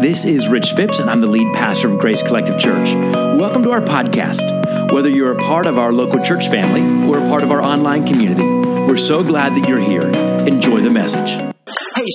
This 0.00 0.24
is 0.26 0.46
Rich 0.46 0.74
Phipps, 0.74 1.00
and 1.00 1.10
I'm 1.10 1.20
the 1.20 1.26
lead 1.26 1.52
pastor 1.54 1.90
of 1.90 1.98
Grace 1.98 2.22
Collective 2.22 2.56
Church. 2.56 2.94
Welcome 2.94 3.64
to 3.64 3.72
our 3.72 3.80
podcast. 3.80 4.92
Whether 4.92 5.08
you're 5.08 5.32
a 5.32 5.42
part 5.42 5.66
of 5.66 5.76
our 5.76 5.92
local 5.92 6.24
church 6.24 6.46
family 6.46 7.10
or 7.10 7.18
a 7.18 7.28
part 7.28 7.42
of 7.42 7.50
our 7.50 7.60
online 7.60 8.06
community, 8.06 8.44
we're 8.44 8.96
so 8.96 9.24
glad 9.24 9.54
that 9.54 9.68
you're 9.68 9.80
here. 9.80 10.08
Enjoy 10.46 10.80
the 10.80 10.90
message. 10.90 11.57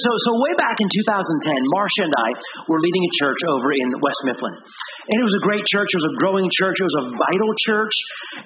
So 0.03 0.11
so 0.27 0.35
way 0.35 0.53
back 0.59 0.75
in 0.83 0.87
2010, 0.91 1.71
Marcia 1.71 2.03
and 2.03 2.15
I 2.27 2.29
were 2.67 2.83
leading 2.83 3.03
a 3.07 3.13
church 3.23 3.39
over 3.47 3.71
in 3.71 3.87
West 4.03 4.21
Mifflin. 4.27 4.55
And 4.59 5.15
it 5.19 5.23
was 5.23 5.35
a 5.39 5.43
great 5.43 5.63
church, 5.67 5.87
it 5.91 5.99
was 5.99 6.11
a 6.11 6.19
growing 6.19 6.47
church, 6.51 6.75
it 6.79 6.87
was 6.87 6.99
a 7.03 7.05
vital 7.11 7.51
church, 7.67 7.95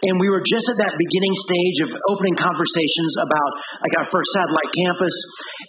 and 0.06 0.18
we 0.22 0.30
were 0.30 0.42
just 0.42 0.66
at 0.70 0.78
that 0.82 0.94
beginning 0.98 1.36
stage 1.50 1.78
of 1.86 1.90
opening 2.14 2.38
conversations 2.38 3.14
about 3.26 3.52
like 3.82 3.96
our 4.02 4.08
first 4.14 4.30
satellite 4.38 4.70
campus. 4.74 5.16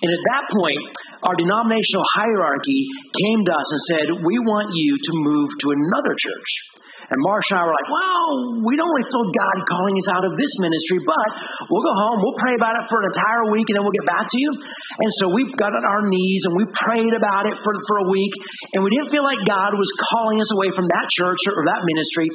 And 0.04 0.10
at 0.12 0.22
that 0.32 0.44
point, 0.52 0.82
our 1.24 1.36
denominational 1.40 2.04
hierarchy 2.16 2.84
came 3.24 3.40
to 3.48 3.52
us 3.52 3.68
and 3.72 3.82
said, 3.88 4.06
"We 4.28 4.36
want 4.44 4.68
you 4.76 4.92
to 4.92 5.12
move 5.24 5.48
to 5.64 5.66
another 5.72 6.14
church." 6.16 6.77
And 7.08 7.18
Marsh 7.24 7.48
and 7.48 7.56
I 7.56 7.64
were 7.64 7.72
like, 7.72 7.88
well, 7.88 8.28
we 8.68 8.76
don't 8.76 8.84
really 8.92 9.08
feel 9.08 9.24
God 9.32 9.56
calling 9.64 9.96
us 9.96 10.08
out 10.12 10.24
of 10.28 10.32
this 10.36 10.52
ministry, 10.60 11.00
but 11.08 11.28
we'll 11.72 11.80
go 11.80 11.94
home, 12.04 12.20
we'll 12.20 12.36
pray 12.36 12.52
about 12.52 12.76
it 12.76 12.84
for 12.92 13.00
an 13.00 13.08
entire 13.16 13.48
week, 13.48 13.64
and 13.72 13.80
then 13.80 13.82
we'll 13.88 13.96
get 13.96 14.04
back 14.04 14.28
to 14.28 14.36
you. 14.36 14.50
And 14.52 15.10
so 15.24 15.32
we 15.32 15.48
got 15.56 15.72
on 15.72 15.84
our 15.88 16.04
knees 16.04 16.42
and 16.44 16.52
we 16.60 16.64
prayed 16.76 17.14
about 17.16 17.48
it 17.48 17.56
for, 17.64 17.72
for 17.88 17.96
a 18.04 18.06
week, 18.12 18.32
and 18.76 18.84
we 18.84 18.92
didn't 18.92 19.08
feel 19.08 19.24
like 19.24 19.40
God 19.48 19.72
was 19.72 19.88
calling 20.12 20.36
us 20.36 20.50
away 20.52 20.68
from 20.76 20.84
that 20.84 21.06
church 21.16 21.40
or 21.48 21.64
that 21.64 21.80
ministry. 21.80 22.28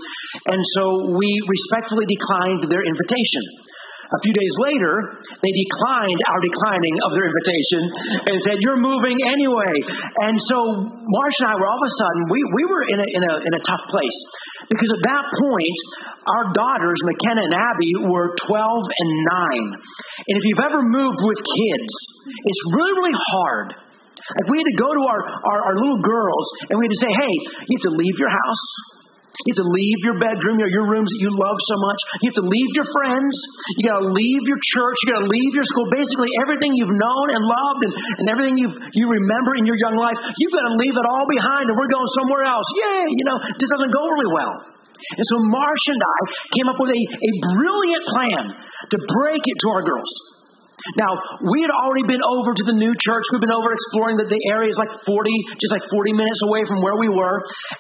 And 0.49 0.61
so 0.73 0.83
we 1.21 1.29
respectfully 1.45 2.09
declined 2.09 2.65
their 2.65 2.81
invitation. 2.81 3.62
A 4.13 4.19
few 4.21 4.33
days 4.37 4.55
later, 4.69 4.93
they 5.41 5.49
declined 5.49 6.21
our 6.29 6.37
declining 6.37 6.95
of 7.01 7.09
their 7.17 7.25
invitation 7.33 7.81
and 8.29 8.35
said, 8.45 8.57
You're 8.61 8.77
moving 8.77 9.17
anyway. 9.25 9.73
And 10.29 10.37
so 10.37 10.57
Marsh 10.85 11.37
and 11.41 11.49
I 11.49 11.55
were 11.57 11.65
all 11.65 11.81
of 11.81 11.87
a 11.89 11.93
sudden, 11.97 12.21
we, 12.29 12.39
we 12.53 12.63
were 12.69 12.83
in 12.93 12.99
a, 13.01 13.07
in, 13.09 13.23
a, 13.25 13.33
in 13.41 13.53
a 13.57 13.61
tough 13.65 13.81
place. 13.89 14.19
Because 14.69 14.91
at 14.93 15.03
that 15.09 15.25
point, 15.33 15.79
our 16.29 16.45
daughters, 16.53 16.97
McKenna 17.09 17.41
and 17.41 17.55
Abby, 17.57 17.91
were 18.05 18.37
12 18.45 18.53
and 18.53 19.09
9. 19.73 19.81
And 20.29 20.33
if 20.37 20.43
you've 20.45 20.65
ever 20.65 20.81
moved 20.85 21.19
with 21.19 21.39
kids, 21.41 21.91
it's 22.29 22.61
really, 22.69 22.93
really 22.93 23.17
hard. 23.33 23.67
Like 24.23 24.47
we 24.47 24.61
had 24.61 24.69
to 24.71 24.79
go 24.79 24.89
to 24.93 25.03
our, 25.03 25.21
our, 25.25 25.59
our 25.73 25.75
little 25.83 25.99
girls 25.99 26.45
and 26.69 26.79
we 26.79 26.85
had 26.85 26.93
to 26.95 27.01
say, 27.01 27.11
hey, 27.11 27.33
you 27.65 27.73
have 27.81 27.87
to 27.91 27.95
leave 27.97 28.15
your 28.21 28.31
house. 28.31 28.65
You 29.33 29.49
have 29.57 29.61
to 29.65 29.71
leave 29.73 29.99
your 30.05 30.17
bedroom, 30.21 30.61
your, 30.61 30.69
your 30.69 30.85
rooms 30.85 31.09
that 31.09 31.21
you 31.25 31.33
love 31.33 31.57
so 31.65 31.75
much. 31.81 31.99
You 32.21 32.29
have 32.29 32.39
to 32.45 32.47
leave 32.47 32.71
your 32.77 32.87
friends. 32.93 33.33
You 33.81 33.83
got 33.89 34.05
to 34.05 34.13
leave 34.13 34.43
your 34.45 34.61
church. 34.61 34.97
You 35.01 35.07
got 35.09 35.21
to 35.25 35.31
leave 35.33 35.51
your 35.57 35.65
school. 35.73 35.89
Basically, 35.89 36.29
everything 36.45 36.77
you've 36.77 36.93
known 36.93 37.27
and 37.33 37.41
loved 37.41 37.81
and, 37.81 37.93
and 38.21 38.25
everything 38.29 38.61
you 38.61 38.69
you 38.69 39.05
remember 39.09 39.57
in 39.57 39.65
your 39.65 39.77
young 39.81 39.97
life, 39.97 40.15
you've 40.37 40.53
got 40.53 40.69
to 40.69 40.75
leave 40.77 40.93
it 40.93 41.05
all 41.09 41.25
behind 41.25 41.65
and 41.65 41.75
we're 41.75 41.89
going 41.89 42.09
somewhere 42.21 42.45
else. 42.45 42.67
Yay! 42.77 43.05
You 43.09 43.25
know, 43.25 43.37
this 43.41 43.69
doesn't 43.73 43.89
go 43.89 44.03
really 44.05 44.31
well. 44.37 44.53
And 44.93 45.25
so 45.25 45.35
Marsh 45.49 45.85
and 45.89 46.01
I 46.05 46.19
came 46.53 46.67
up 46.69 46.77
with 46.77 46.93
a, 46.93 47.01
a 47.01 47.31
brilliant 47.57 48.03
plan 48.13 48.43
to 48.53 48.97
break 49.17 49.41
it 49.41 49.57
to 49.65 49.67
our 49.73 49.83
girls. 49.83 50.13
Now, 50.99 51.11
we 51.39 51.63
had 51.63 51.71
already 51.71 52.03
been 52.03 52.19
over 52.19 52.51
to 52.51 52.63
the 52.67 52.75
new 52.75 52.91
church. 52.99 53.23
We've 53.31 53.43
been 53.43 53.55
over 53.55 53.71
exploring 53.71 54.19
that 54.19 54.27
the, 54.27 54.41
area 54.51 54.67
is 54.67 54.75
like 54.75 54.91
40, 55.07 55.31
just 55.55 55.71
like 55.71 55.87
40 55.87 56.13
minutes 56.13 56.41
away 56.43 56.67
from 56.67 56.83
where 56.83 56.99
we 56.99 57.07
were. 57.07 57.37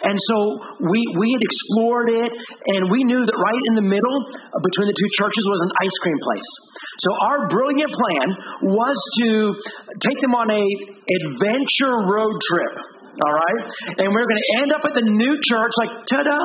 And 0.07 0.15
so 0.15 0.37
we, 0.79 0.99
we 1.19 1.27
had 1.35 1.43
explored 1.43 2.07
it, 2.15 2.31
and 2.31 2.87
we 2.87 3.03
knew 3.03 3.19
that 3.19 3.35
right 3.35 3.63
in 3.67 3.75
the 3.75 3.85
middle 3.85 4.17
uh, 4.31 4.59
between 4.63 4.87
the 4.87 4.95
two 4.95 5.11
churches 5.19 5.43
was 5.43 5.59
an 5.67 5.71
ice 5.83 5.97
cream 5.99 6.19
place. 6.23 6.49
So 7.03 7.09
our 7.27 7.37
brilliant 7.51 7.91
plan 7.91 8.27
was 8.71 8.97
to 9.19 9.29
take 10.07 10.19
them 10.23 10.33
on 10.39 10.47
a 10.47 10.63
adventure 10.63 12.07
road 12.07 12.35
trip 12.47 13.02
all 13.21 13.33
right? 13.33 13.61
And 14.01 14.09
we're 14.09 14.25
going 14.25 14.41
to 14.41 14.49
end 14.65 14.69
up 14.73 14.81
at 14.81 14.93
the 14.97 15.05
new 15.05 15.33
church, 15.45 15.73
like, 15.77 15.93
ta 16.09 16.25
da, 16.25 16.41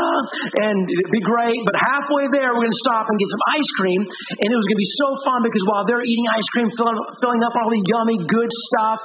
and 0.69 0.77
it'd 0.85 1.15
be 1.15 1.25
great. 1.25 1.57
But 1.65 1.77
halfway 1.81 2.29
there, 2.29 2.53
we're 2.53 2.69
going 2.69 2.77
to 2.77 2.85
stop 2.85 3.09
and 3.09 3.17
get 3.17 3.29
some 3.33 3.45
ice 3.57 3.71
cream. 3.81 4.01
And 4.05 4.49
it 4.53 4.57
was 4.57 4.67
going 4.69 4.79
to 4.79 4.85
be 4.85 4.95
so 5.01 5.09
fun 5.25 5.39
because 5.41 5.65
while 5.65 5.85
they're 5.89 6.05
eating 6.05 6.29
ice 6.37 6.49
cream, 6.53 6.69
filling, 6.77 6.99
filling 7.25 7.43
up 7.49 7.55
all 7.57 7.71
the 7.73 7.83
yummy, 7.89 8.17
good 8.29 8.51
stuff, 8.69 8.99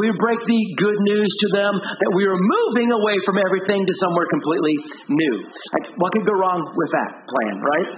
we 0.00 0.08
break 0.16 0.40
the 0.48 0.60
good 0.80 0.98
news 1.12 1.30
to 1.44 1.46
them 1.60 1.72
that 1.76 2.12
we 2.16 2.24
are 2.24 2.38
moving 2.38 2.88
away 2.96 3.16
from 3.28 3.36
everything 3.36 3.84
to 3.84 3.94
somewhere 4.00 4.24
completely 4.32 4.74
new. 5.12 5.34
Like, 5.76 5.92
what 6.00 6.08
could 6.16 6.24
go 6.24 6.36
wrong 6.40 6.60
with 6.64 6.90
that 6.96 7.10
plan, 7.28 7.54
right? 7.60 7.88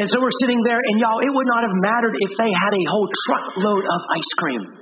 And 0.00 0.06
so 0.08 0.16
we're 0.20 0.34
sitting 0.40 0.60
there, 0.64 0.80
and 0.80 0.96
y'all, 0.96 1.20
it 1.20 1.28
would 1.28 1.48
not 1.48 1.62
have 1.66 1.76
mattered 1.84 2.16
if 2.24 2.32
they 2.40 2.48
had 2.48 2.72
a 2.72 2.84
whole 2.88 3.08
truckload 3.28 3.84
of 3.84 4.00
ice 4.16 4.32
cream. 4.40 4.81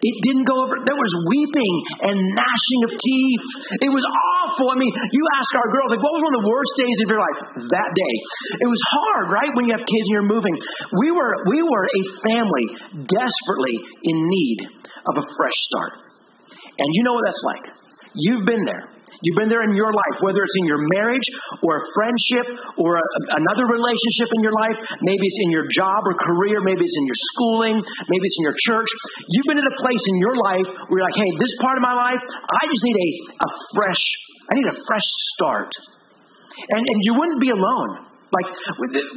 It 0.00 0.16
didn't 0.24 0.46
go 0.48 0.56
over. 0.64 0.80
There 0.80 0.96
was 0.96 1.12
weeping 1.28 1.74
and 2.08 2.16
gnashing 2.16 2.80
of 2.88 2.92
teeth. 2.96 3.44
It 3.84 3.92
was 3.92 4.04
awful. 4.06 4.72
I 4.72 4.76
mean, 4.80 4.92
you 5.12 5.22
ask 5.36 5.50
our 5.58 5.68
girls, 5.68 5.92
like, 5.92 6.04
what 6.04 6.14
was 6.16 6.22
one 6.24 6.34
of 6.34 6.40
the 6.40 6.48
worst 6.48 6.74
days 6.80 6.98
of 7.04 7.08
your 7.12 7.20
life? 7.20 7.38
That 7.68 7.90
day. 7.92 8.14
It 8.64 8.68
was 8.70 8.82
hard, 8.88 9.24
right? 9.34 9.52
When 9.52 9.68
you 9.68 9.74
have 9.76 9.84
kids 9.84 10.04
and 10.08 10.14
you're 10.16 10.32
moving. 10.32 10.56
We 11.02 11.08
were, 11.12 11.32
we 11.50 11.60
were 11.60 11.84
a 11.84 12.02
family 12.24 12.66
desperately 13.04 13.76
in 14.06 14.16
need 14.16 14.58
of 15.08 15.14
a 15.20 15.24
fresh 15.36 15.58
start. 15.68 15.92
And 16.78 16.88
you 16.96 17.02
know 17.04 17.14
what 17.14 17.24
that's 17.26 17.44
like. 17.44 17.64
You've 18.14 18.44
been 18.44 18.64
there. 18.64 18.84
You've 19.22 19.38
been 19.38 19.50
there 19.50 19.62
in 19.62 19.74
your 19.78 19.94
life, 19.94 20.16
whether 20.20 20.42
it's 20.42 20.58
in 20.58 20.66
your 20.66 20.82
marriage 20.98 21.26
or 21.62 21.78
a 21.78 21.84
friendship 21.94 22.46
or 22.74 22.98
a, 22.98 23.04
another 23.38 23.70
relationship 23.70 24.28
in 24.34 24.40
your 24.42 24.54
life. 24.54 24.76
Maybe 25.02 25.22
it's 25.22 25.40
in 25.46 25.50
your 25.54 25.66
job 25.70 26.02
or 26.04 26.14
career. 26.18 26.58
Maybe 26.66 26.82
it's 26.82 26.98
in 26.98 27.06
your 27.06 27.20
schooling. 27.34 27.76
Maybe 27.78 28.24
it's 28.26 28.38
in 28.42 28.44
your 28.50 28.58
church. 28.66 28.90
You've 29.30 29.46
been 29.46 29.62
at 29.62 29.68
a 29.70 29.76
place 29.78 30.04
in 30.10 30.16
your 30.18 30.36
life 30.36 30.68
where 30.90 30.96
you're 30.98 31.08
like, 31.08 31.18
hey, 31.18 31.30
this 31.38 31.54
part 31.62 31.78
of 31.78 31.82
my 31.86 31.94
life, 31.94 32.22
I 32.22 32.62
just 32.66 32.82
need 32.82 32.98
a, 32.98 33.10
a 33.46 33.48
fresh, 33.78 34.04
I 34.50 34.52
need 34.58 34.68
a 34.68 34.76
fresh 34.82 35.08
start. 35.38 35.70
And, 36.52 36.82
and 36.82 36.98
you 37.06 37.14
wouldn't 37.14 37.40
be 37.40 37.50
alone. 37.50 38.11
Like, 38.32 38.48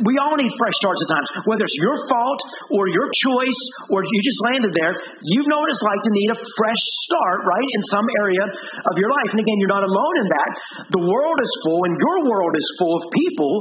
we 0.03 0.13
all 0.19 0.35
need 0.35 0.51
fresh 0.59 0.75
starts 0.75 0.99
at 1.07 1.09
times. 1.15 1.29
Whether 1.47 1.63
it's 1.63 1.79
your 1.79 1.95
fault 2.11 2.41
or 2.75 2.91
your 2.91 3.07
choice 3.23 3.61
or 3.87 4.03
you 4.03 4.19
just 4.19 4.39
landed 4.51 4.75
there, 4.75 4.91
you 5.23 5.39
know 5.47 5.63
what 5.63 5.71
it's 5.71 5.85
like 5.87 6.03
to 6.03 6.11
need 6.11 6.29
a 6.35 6.39
fresh 6.59 6.83
start, 7.07 7.47
right, 7.47 7.63
in 7.63 7.81
some 7.95 8.07
area 8.19 8.43
of 8.43 8.93
your 8.99 9.07
life. 9.07 9.29
And 9.31 9.39
again, 9.39 9.55
you're 9.63 9.71
not 9.71 9.87
alone 9.87 10.15
in 10.19 10.27
that. 10.27 10.51
The 10.91 11.03
world 11.07 11.39
is 11.39 11.51
full, 11.63 11.79
and 11.87 11.95
your 11.95 12.17
world 12.27 12.53
is 12.59 12.67
full 12.75 12.93
of 12.99 13.03
people 13.15 13.53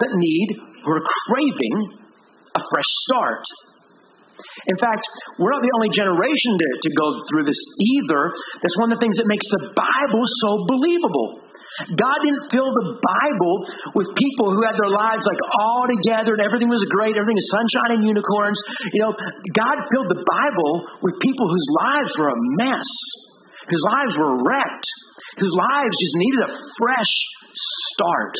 that 0.00 0.08
need, 0.08 0.48
who 0.56 0.90
are 0.96 1.04
craving 1.04 1.76
a 2.56 2.62
fresh 2.72 2.90
start. 3.04 3.44
In 4.38 4.78
fact, 4.78 5.02
we're 5.36 5.50
not 5.50 5.60
the 5.60 5.74
only 5.76 5.90
generation 5.90 6.52
to, 6.56 6.68
to 6.80 6.90
go 6.96 7.06
through 7.28 7.44
this 7.44 7.58
either. 7.58 8.32
That's 8.62 8.78
one 8.78 8.88
of 8.88 8.96
the 8.96 9.02
things 9.02 9.18
that 9.18 9.26
makes 9.26 9.44
the 9.50 9.74
Bible 9.74 10.24
so 10.46 10.50
believable. 10.64 11.44
God 11.94 12.18
didn't 12.24 12.48
fill 12.50 12.70
the 12.72 12.88
Bible 12.98 13.54
with 13.94 14.08
people 14.16 14.50
who 14.56 14.62
had 14.64 14.74
their 14.74 14.90
lives 14.90 15.22
like 15.22 15.42
all 15.62 15.84
together 15.86 16.34
and 16.34 16.42
everything 16.42 16.66
was 16.72 16.82
great, 16.90 17.14
everything 17.14 17.38
is 17.38 17.48
sunshine 17.52 18.00
and 18.00 18.02
unicorns. 18.02 18.58
You 18.96 19.00
know, 19.06 19.12
God 19.54 19.76
filled 19.86 20.10
the 20.10 20.22
Bible 20.24 20.72
with 21.04 21.14
people 21.20 21.46
whose 21.46 21.68
lives 21.86 22.12
were 22.18 22.30
a 22.32 22.38
mess, 22.58 22.90
whose 23.68 23.84
lives 23.84 24.14
were 24.16 24.34
wrecked, 24.42 24.88
whose 25.38 25.54
lives 25.54 25.94
just 25.94 26.16
needed 26.18 26.40
a 26.48 26.50
fresh 26.80 27.14
start. 27.94 28.34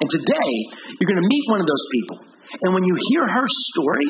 And 0.00 0.08
today, 0.08 0.52
you're 0.96 1.10
going 1.10 1.22
to 1.22 1.28
meet 1.28 1.44
one 1.52 1.60
of 1.60 1.68
those 1.68 1.86
people. 1.90 2.18
And 2.64 2.70
when 2.74 2.84
you 2.86 2.94
hear 3.12 3.24
her 3.26 3.46
story, 3.74 4.08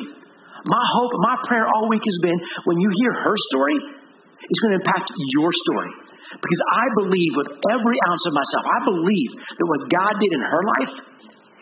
my 0.64 0.84
hope, 0.94 1.12
my 1.24 1.36
prayer 1.48 1.64
all 1.64 1.88
week 1.88 2.04
has 2.04 2.18
been 2.20 2.38
when 2.68 2.78
you 2.80 2.90
hear 2.92 3.12
her 3.24 3.36
story, 3.52 3.76
it's 3.80 4.60
going 4.60 4.72
to 4.76 4.80
impact 4.84 5.08
your 5.36 5.50
story. 5.52 5.92
Because 6.30 6.62
I 6.70 6.84
believe 7.02 7.32
with 7.34 7.50
every 7.74 7.98
ounce 8.06 8.24
of 8.30 8.34
myself, 8.38 8.64
I 8.70 8.80
believe 8.86 9.30
that 9.34 9.66
what 9.66 9.82
God 9.90 10.14
did 10.22 10.30
in 10.30 10.42
her 10.42 10.62
life, 10.78 10.94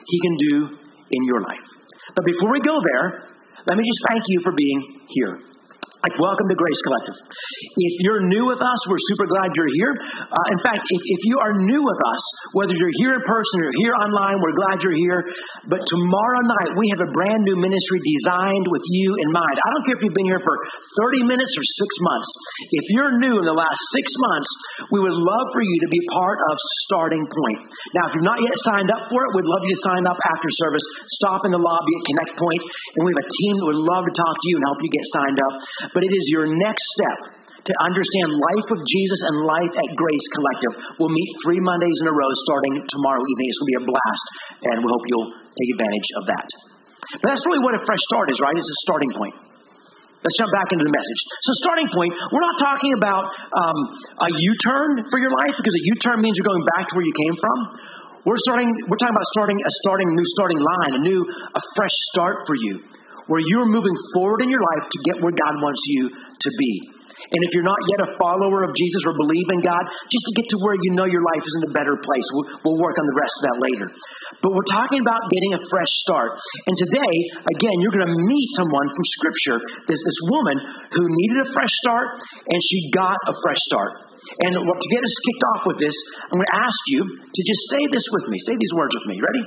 He 0.05 0.19
can 0.21 0.35
do 0.37 0.55
in 1.09 1.23
your 1.25 1.41
life. 1.41 1.65
But 2.15 2.25
before 2.25 2.53
we 2.53 2.61
go 2.61 2.77
there, 2.77 3.33
let 3.65 3.77
me 3.77 3.85
just 3.85 4.03
thank 4.09 4.25
you 4.29 4.41
for 4.45 4.53
being 4.53 5.01
here. 5.09 5.48
Like, 5.99 6.15
welcome 6.23 6.47
to 6.47 6.55
Grace 6.55 6.79
Collective. 6.87 7.19
If 7.19 7.95
you're 8.07 8.23
new 8.31 8.47
with 8.47 8.63
us, 8.63 8.81
we're 8.87 9.03
super 9.11 9.27
glad 9.35 9.51
you're 9.59 9.75
here. 9.75 9.91
Uh, 10.31 10.47
in 10.55 10.63
fact, 10.63 10.87
if, 10.87 11.03
if 11.03 11.21
you 11.27 11.43
are 11.43 11.51
new 11.59 11.83
with 11.83 12.01
us, 12.15 12.23
whether 12.55 12.71
you're 12.71 12.97
here 13.03 13.19
in 13.19 13.23
person 13.27 13.59
or 13.67 13.71
here 13.83 13.99
online, 13.99 14.39
we're 14.39 14.55
glad 14.55 14.79
you're 14.79 14.95
here. 14.95 15.27
But 15.67 15.83
tomorrow 15.91 16.43
night, 16.55 16.79
we 16.79 16.87
have 16.95 17.03
a 17.03 17.11
brand 17.11 17.43
new 17.43 17.59
ministry 17.59 17.99
designed 18.15 18.71
with 18.71 18.87
you 18.87 19.09
in 19.27 19.35
mind. 19.35 19.57
I 19.59 19.69
don't 19.75 19.83
care 19.91 19.97
if 19.99 20.03
you've 20.07 20.15
been 20.15 20.31
here 20.31 20.39
for 20.39 20.55
30 21.03 21.35
minutes 21.35 21.51
or 21.59 21.65
six 21.67 21.91
months. 22.07 22.31
If 22.79 22.85
you're 22.95 23.13
new 23.19 23.35
in 23.43 23.47
the 23.51 23.59
last 23.59 23.83
six 23.99 24.07
months, 24.31 24.51
we 24.95 25.03
would 25.03 25.19
love 25.19 25.47
for 25.51 25.67
you 25.67 25.77
to 25.83 25.91
be 25.91 25.99
part 26.15 26.39
of 26.47 26.55
Starting 26.87 27.27
Point. 27.27 27.75
Now, 27.99 28.07
if 28.07 28.15
you've 28.15 28.29
not 28.31 28.39
yet 28.39 28.55
signed 28.71 28.95
up 28.95 29.11
for 29.11 29.19
it, 29.27 29.35
we'd 29.35 29.51
love 29.51 29.67
you 29.67 29.75
to 29.75 29.83
sign 29.83 30.07
up 30.07 30.19
after 30.31 30.47
service. 30.63 30.87
Stop 31.19 31.43
in 31.43 31.51
the 31.51 31.59
lobby 31.59 31.91
at 31.91 32.03
Connect 32.07 32.33
Point, 32.39 32.63
and 32.71 33.01
we 33.03 33.11
have 33.11 33.23
a 33.27 33.31
team 33.35 33.53
that 33.59 33.67
would 33.67 33.83
love 33.83 34.07
to 34.07 34.15
talk 34.15 34.35
to 34.39 34.47
you 34.47 34.55
and 34.63 34.65
help 34.71 34.79
you 34.79 34.91
get 34.95 35.07
signed 35.11 35.41
up 35.43 35.55
but 35.95 36.03
it 36.05 36.13
is 36.13 36.25
your 36.33 36.47
next 36.49 36.85
step 36.97 37.39
to 37.69 37.73
understand 37.85 38.33
life 38.33 38.69
of 38.73 38.81
Jesus 38.89 39.21
and 39.29 39.45
life 39.45 39.75
at 39.77 39.89
Grace 39.93 40.27
Collective. 40.33 40.73
We'll 40.97 41.13
meet 41.13 41.31
three 41.45 41.61
Mondays 41.61 41.99
in 42.01 42.07
a 42.09 42.15
row 42.15 42.33
starting 42.49 42.81
tomorrow 42.81 43.21
evening. 43.21 43.47
It's 43.53 43.59
going 43.61 43.69
to 43.69 43.75
be 43.77 43.81
a 43.83 43.87
blast, 43.93 44.27
and 44.73 44.77
we 44.81 44.89
hope 44.89 45.05
you'll 45.05 45.33
take 45.53 45.71
advantage 45.77 46.09
of 46.17 46.23
that. 46.33 46.49
But 47.21 47.27
that's 47.35 47.45
really 47.45 47.61
what 47.61 47.77
a 47.77 47.83
fresh 47.85 48.01
start 48.09 48.33
is, 48.33 48.39
right? 48.41 48.57
It's 48.57 48.73
a 48.73 48.81
starting 48.89 49.13
point. 49.17 49.37
Let's 50.19 50.35
jump 50.35 50.51
back 50.51 50.75
into 50.75 50.83
the 50.83 50.91
message. 50.91 51.21
So, 51.47 51.51
starting 51.63 51.87
point, 51.95 52.11
we're 52.35 52.43
not 52.43 52.59
talking 52.59 52.91
about 52.99 53.31
um, 53.55 53.79
a 54.19 54.29
U 54.35 54.53
turn 54.67 55.07
for 55.15 55.19
your 55.23 55.31
life 55.31 55.55
because 55.55 55.71
a 55.79 55.85
U 55.89 55.95
turn 56.03 56.19
means 56.19 56.35
you're 56.35 56.49
going 56.49 56.67
back 56.75 56.91
to 56.91 56.93
where 56.99 57.07
you 57.07 57.15
came 57.15 57.37
from. 57.39 57.59
We're 58.27 58.43
starting. 58.51 58.67
We're 58.91 58.99
talking 58.99 59.15
about 59.15 59.31
starting 59.31 59.57
a 59.63 59.73
starting 59.87 60.11
new 60.11 60.29
starting 60.35 60.59
line, 60.59 60.93
a 60.99 61.03
new, 61.07 61.21
a 61.55 61.63
fresh 61.79 61.95
start 62.11 62.43
for 62.51 62.59
you, 62.59 62.83
where 63.29 63.41
you're 63.45 63.69
moving 63.69 63.97
forward 64.17 64.43
in 64.43 64.51
your 64.51 64.65
life 64.75 64.85
to 64.89 64.99
get 65.07 65.23
where 65.23 65.33
God 65.33 65.55
wants 65.61 65.81
you 65.87 66.11
to 66.11 66.51
be. 66.59 66.99
And 67.29 67.41
if 67.45 67.51
you're 67.53 67.67
not 67.67 67.77
yet 67.93 68.01
a 68.09 68.11
follower 68.17 68.65
of 68.65 68.73
Jesus 68.73 69.03
or 69.05 69.13
believe 69.21 69.49
in 69.53 69.61
God, 69.61 69.85
just 69.85 70.25
to 70.25 70.33
get 70.33 70.47
to 70.49 70.59
where 70.65 70.77
you 70.81 70.97
know 70.97 71.05
your 71.05 71.21
life 71.21 71.45
is 71.45 71.55
in 71.61 71.63
a 71.69 71.73
better 71.77 71.93
place. 72.01 72.25
We'll, 72.33 72.47
we'll 72.65 72.81
work 72.81 72.97
on 72.97 73.05
the 73.05 73.17
rest 73.21 73.35
of 73.37 73.43
that 73.53 73.59
later. 73.61 73.87
But 74.41 74.57
we're 74.57 74.73
talking 74.73 75.05
about 75.05 75.21
getting 75.29 75.53
a 75.61 75.63
fresh 75.69 75.93
start. 76.09 76.41
And 76.41 76.75
today, 76.89 77.15
again, 77.53 77.77
you're 77.85 77.97
going 78.01 78.09
to 78.09 78.17
meet 78.17 78.49
someone 78.57 78.89
from 78.89 79.05
Scripture. 79.21 79.59
There's 79.85 80.05
this 80.09 80.21
woman 80.33 80.57
who 80.97 81.05
needed 81.05 81.39
a 81.45 81.49
fresh 81.53 81.75
start, 81.85 82.17
and 82.25 82.59
she 82.65 82.89
got 82.97 83.19
a 83.29 83.35
fresh 83.45 83.61
start. 83.69 84.09
And 84.49 84.53
to 84.57 84.89
get 84.89 85.01
us 85.05 85.15
kicked 85.29 85.45
off 85.53 85.63
with 85.69 85.79
this, 85.85 85.97
I'm 86.33 86.41
going 86.41 86.49
to 86.49 86.59
ask 86.65 86.81
you 86.97 87.01
to 87.13 87.41
just 87.45 87.63
say 87.77 87.83
this 87.93 88.07
with 88.09 88.25
me. 88.33 88.37
Say 88.49 88.57
these 88.57 88.75
words 88.77 88.93
with 88.97 89.07
me. 89.13 89.17
Ready? 89.21 89.45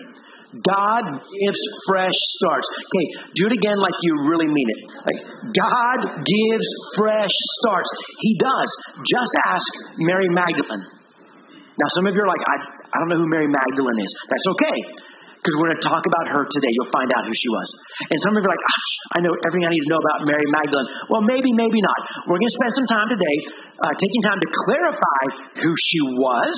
God 0.51 1.03
gives 1.15 1.61
fresh 1.87 2.19
starts. 2.43 2.67
Okay, 2.67 3.07
do 3.39 3.47
it 3.47 3.55
again 3.55 3.79
like 3.79 3.95
you 4.03 4.11
really 4.27 4.51
mean 4.51 4.67
it. 4.67 4.81
Like 5.07 5.19
God 5.55 5.99
gives 6.27 6.67
fresh 6.99 7.35
starts. 7.63 7.87
He 8.19 8.35
does. 8.35 8.69
Just 9.07 9.33
ask 9.47 9.67
Mary 9.95 10.27
Magdalene. 10.27 10.83
Now, 11.79 11.87
some 11.95 12.03
of 12.03 12.11
you 12.11 12.21
are 12.21 12.27
like, 12.27 12.43
I, 12.43 12.55
I 12.67 12.95
don't 12.99 13.09
know 13.15 13.19
who 13.23 13.29
Mary 13.31 13.47
Magdalene 13.47 13.99
is. 14.03 14.11
That's 14.27 14.47
okay. 14.59 14.77
Because 15.41 15.57
we're 15.57 15.73
going 15.73 15.81
to 15.81 15.87
talk 15.89 16.05
about 16.05 16.29
her 16.29 16.45
today. 16.45 16.69
You'll 16.69 16.93
find 16.93 17.09
out 17.17 17.25
who 17.25 17.33
she 17.33 17.49
was. 17.49 17.67
And 18.13 18.17
some 18.21 18.37
of 18.37 18.45
you 18.45 18.45
are 18.45 18.53
like, 18.53 18.65
I 19.17 19.25
know 19.25 19.33
everything 19.47 19.65
I 19.65 19.73
need 19.73 19.81
to 19.87 19.89
know 19.89 19.97
about 19.97 20.29
Mary 20.29 20.45
Magdalene. 20.53 20.85
Well, 21.09 21.25
maybe, 21.25 21.49
maybe 21.57 21.81
not. 21.81 22.29
We're 22.29 22.37
going 22.37 22.53
to 22.53 22.57
spend 22.61 22.73
some 22.77 22.89
time 22.93 23.07
today 23.09 23.37
uh, 23.81 23.93
taking 23.97 24.21
time 24.21 24.37
to 24.37 24.49
clarify 24.67 25.23
who 25.65 25.71
she 25.73 25.99
was, 26.21 26.53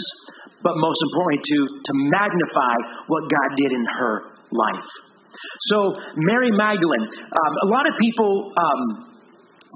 but 0.63 0.74
most 0.80 1.00
importantly, 1.12 1.44
to, 1.44 1.57
to 1.68 1.94
magnify 2.10 2.75
what 3.12 3.27
God 3.30 3.50
did 3.60 3.71
in 3.75 3.86
her 4.00 4.15
life. 4.50 4.88
So, 5.69 5.94
Mary 6.15 6.51
Magdalene, 6.54 7.06
um, 7.10 7.54
a 7.65 7.68
lot 7.68 7.86
of 7.89 7.94
people 8.00 8.54
um, 8.54 9.13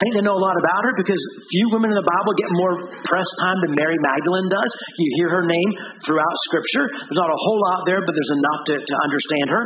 think 0.02 0.14
they 0.14 0.22
know 0.22 0.38
a 0.38 0.44
lot 0.44 0.54
about 0.62 0.82
her 0.86 0.94
because 0.94 1.18
few 1.50 1.66
women 1.74 1.90
in 1.90 1.98
the 1.98 2.06
Bible 2.06 2.32
get 2.38 2.50
more 2.54 2.74
press 3.10 3.26
time 3.42 3.58
than 3.66 3.74
Mary 3.74 3.98
Magdalene 3.98 4.50
does. 4.54 4.72
You 5.02 5.10
hear 5.18 5.30
her 5.42 5.46
name 5.50 5.70
throughout 6.06 6.36
Scripture. 6.46 6.86
There's 7.10 7.18
not 7.18 7.34
a 7.34 7.40
whole 7.42 7.60
lot 7.74 7.80
there, 7.90 8.02
but 8.06 8.14
there's 8.14 8.34
enough 8.38 8.62
to, 8.70 8.76
to 8.78 8.96
understand 9.10 9.48
her. 9.50 9.64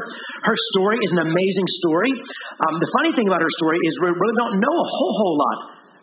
Her 0.47 0.57
story 0.71 0.97
is 1.03 1.11
an 1.19 1.27
amazing 1.27 1.67
story. 1.83 2.11
Um, 2.63 2.79
the 2.79 2.89
funny 2.95 3.11
thing 3.19 3.27
about 3.27 3.43
her 3.43 3.53
story 3.59 3.79
is 3.83 3.91
we 3.99 4.15
really 4.15 4.37
don't 4.39 4.57
know 4.63 4.75
a 4.75 4.87
whole, 4.87 5.15
whole 5.19 5.35
lot 5.35 5.57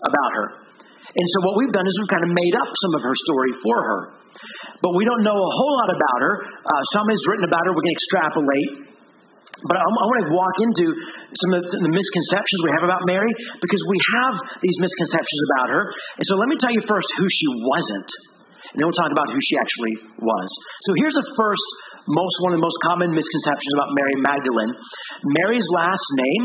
about 0.04 0.32
her. 0.36 0.67
And 1.08 1.26
so, 1.32 1.38
what 1.48 1.54
we've 1.56 1.72
done 1.72 1.88
is 1.88 1.94
we've 2.04 2.12
kind 2.12 2.26
of 2.26 2.32
made 2.32 2.54
up 2.58 2.68
some 2.68 2.92
of 2.98 3.02
her 3.04 3.16
story 3.16 3.52
for 3.64 3.78
her 3.80 4.00
but 4.82 4.92
we 4.94 5.02
don't 5.02 5.22
know 5.26 5.34
a 5.34 5.52
whole 5.58 5.74
lot 5.82 5.90
about 5.90 6.20
her. 6.22 6.34
Uh, 6.62 6.82
some 6.94 7.06
is 7.10 7.20
written 7.26 7.46
about 7.46 7.66
her. 7.66 7.72
We 7.74 7.82
can 7.82 7.94
extrapolate. 7.94 8.70
But 9.66 9.74
I, 9.74 9.82
I 9.82 10.04
want 10.06 10.18
to 10.22 10.30
walk 10.30 10.56
into 10.62 10.86
some 10.94 11.52
of 11.58 11.66
the 11.66 11.90
misconceptions 11.90 12.58
we 12.62 12.70
have 12.78 12.86
about 12.86 13.02
Mary 13.10 13.32
because 13.58 13.82
we 13.90 13.98
have 14.14 14.34
these 14.62 14.78
misconceptions 14.78 15.40
about 15.50 15.68
her. 15.74 15.82
And 16.22 16.24
so 16.30 16.38
let 16.38 16.46
me 16.46 16.56
tell 16.62 16.70
you 16.70 16.82
first 16.86 17.10
who 17.18 17.26
she 17.26 17.46
wasn't. 17.66 18.10
And 18.70 18.76
then 18.78 18.84
we'll 18.86 19.00
talk 19.00 19.10
about 19.10 19.26
who 19.34 19.40
she 19.42 19.58
actually 19.58 19.94
was. 20.22 20.48
So 20.86 20.90
here's 21.02 21.16
the 21.16 21.26
first, 21.34 21.66
most 22.06 22.34
one 22.46 22.54
of 22.54 22.62
the 22.62 22.66
most 22.68 22.78
common 22.86 23.10
misconceptions 23.10 23.72
about 23.74 23.90
Mary 23.98 24.16
Magdalene. 24.22 24.72
Mary's 25.42 25.66
last 25.74 26.06
name 26.14 26.44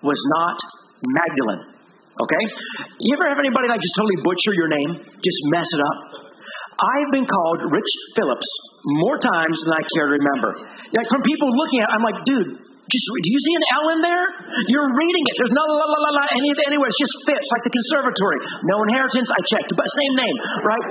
was 0.00 0.20
not 0.40 0.56
Magdalene. 1.04 1.75
Okay? 2.16 2.42
You 3.04 3.12
ever 3.12 3.28
have 3.28 3.40
anybody 3.40 3.68
like 3.68 3.82
just 3.84 3.96
totally 3.96 4.20
butcher 4.24 4.52
your 4.56 4.70
name? 4.72 4.90
Just 5.04 5.38
mess 5.52 5.68
it 5.68 5.82
up? 5.84 5.98
I've 6.76 7.10
been 7.12 7.28
called 7.28 7.60
Rich 7.72 7.92
Phillips 8.16 8.50
more 9.00 9.16
times 9.16 9.56
than 9.64 9.72
I 9.72 9.82
care 9.96 10.06
to 10.12 10.14
remember. 10.20 10.50
Like 10.92 11.08
from 11.08 11.24
people 11.24 11.48
looking 11.48 11.80
at, 11.80 11.88
it, 11.88 11.94
I'm 11.96 12.04
like, 12.04 12.20
dude, 12.28 12.50
just 12.86 13.06
do 13.18 13.28
you 13.32 13.40
see 13.42 13.54
an 13.58 13.64
L 13.82 13.86
in 13.96 14.00
there? 14.04 14.24
You're 14.70 14.90
reading 14.94 15.24
it. 15.26 15.34
There's 15.40 15.56
no 15.56 15.64
la 15.66 15.86
la 15.90 15.98
la 16.06 16.10
la 16.22 16.24
any 16.38 16.54
anywhere. 16.70 16.86
It 16.86 16.96
just 17.00 17.16
Phipps 17.26 17.48
like 17.50 17.64
the 17.66 17.74
conservatory. 17.74 18.38
No 18.70 18.76
inheritance. 18.86 19.26
I 19.26 19.40
checked, 19.50 19.72
but 19.74 19.86
same 19.90 20.14
name, 20.14 20.36
right? 20.62 20.86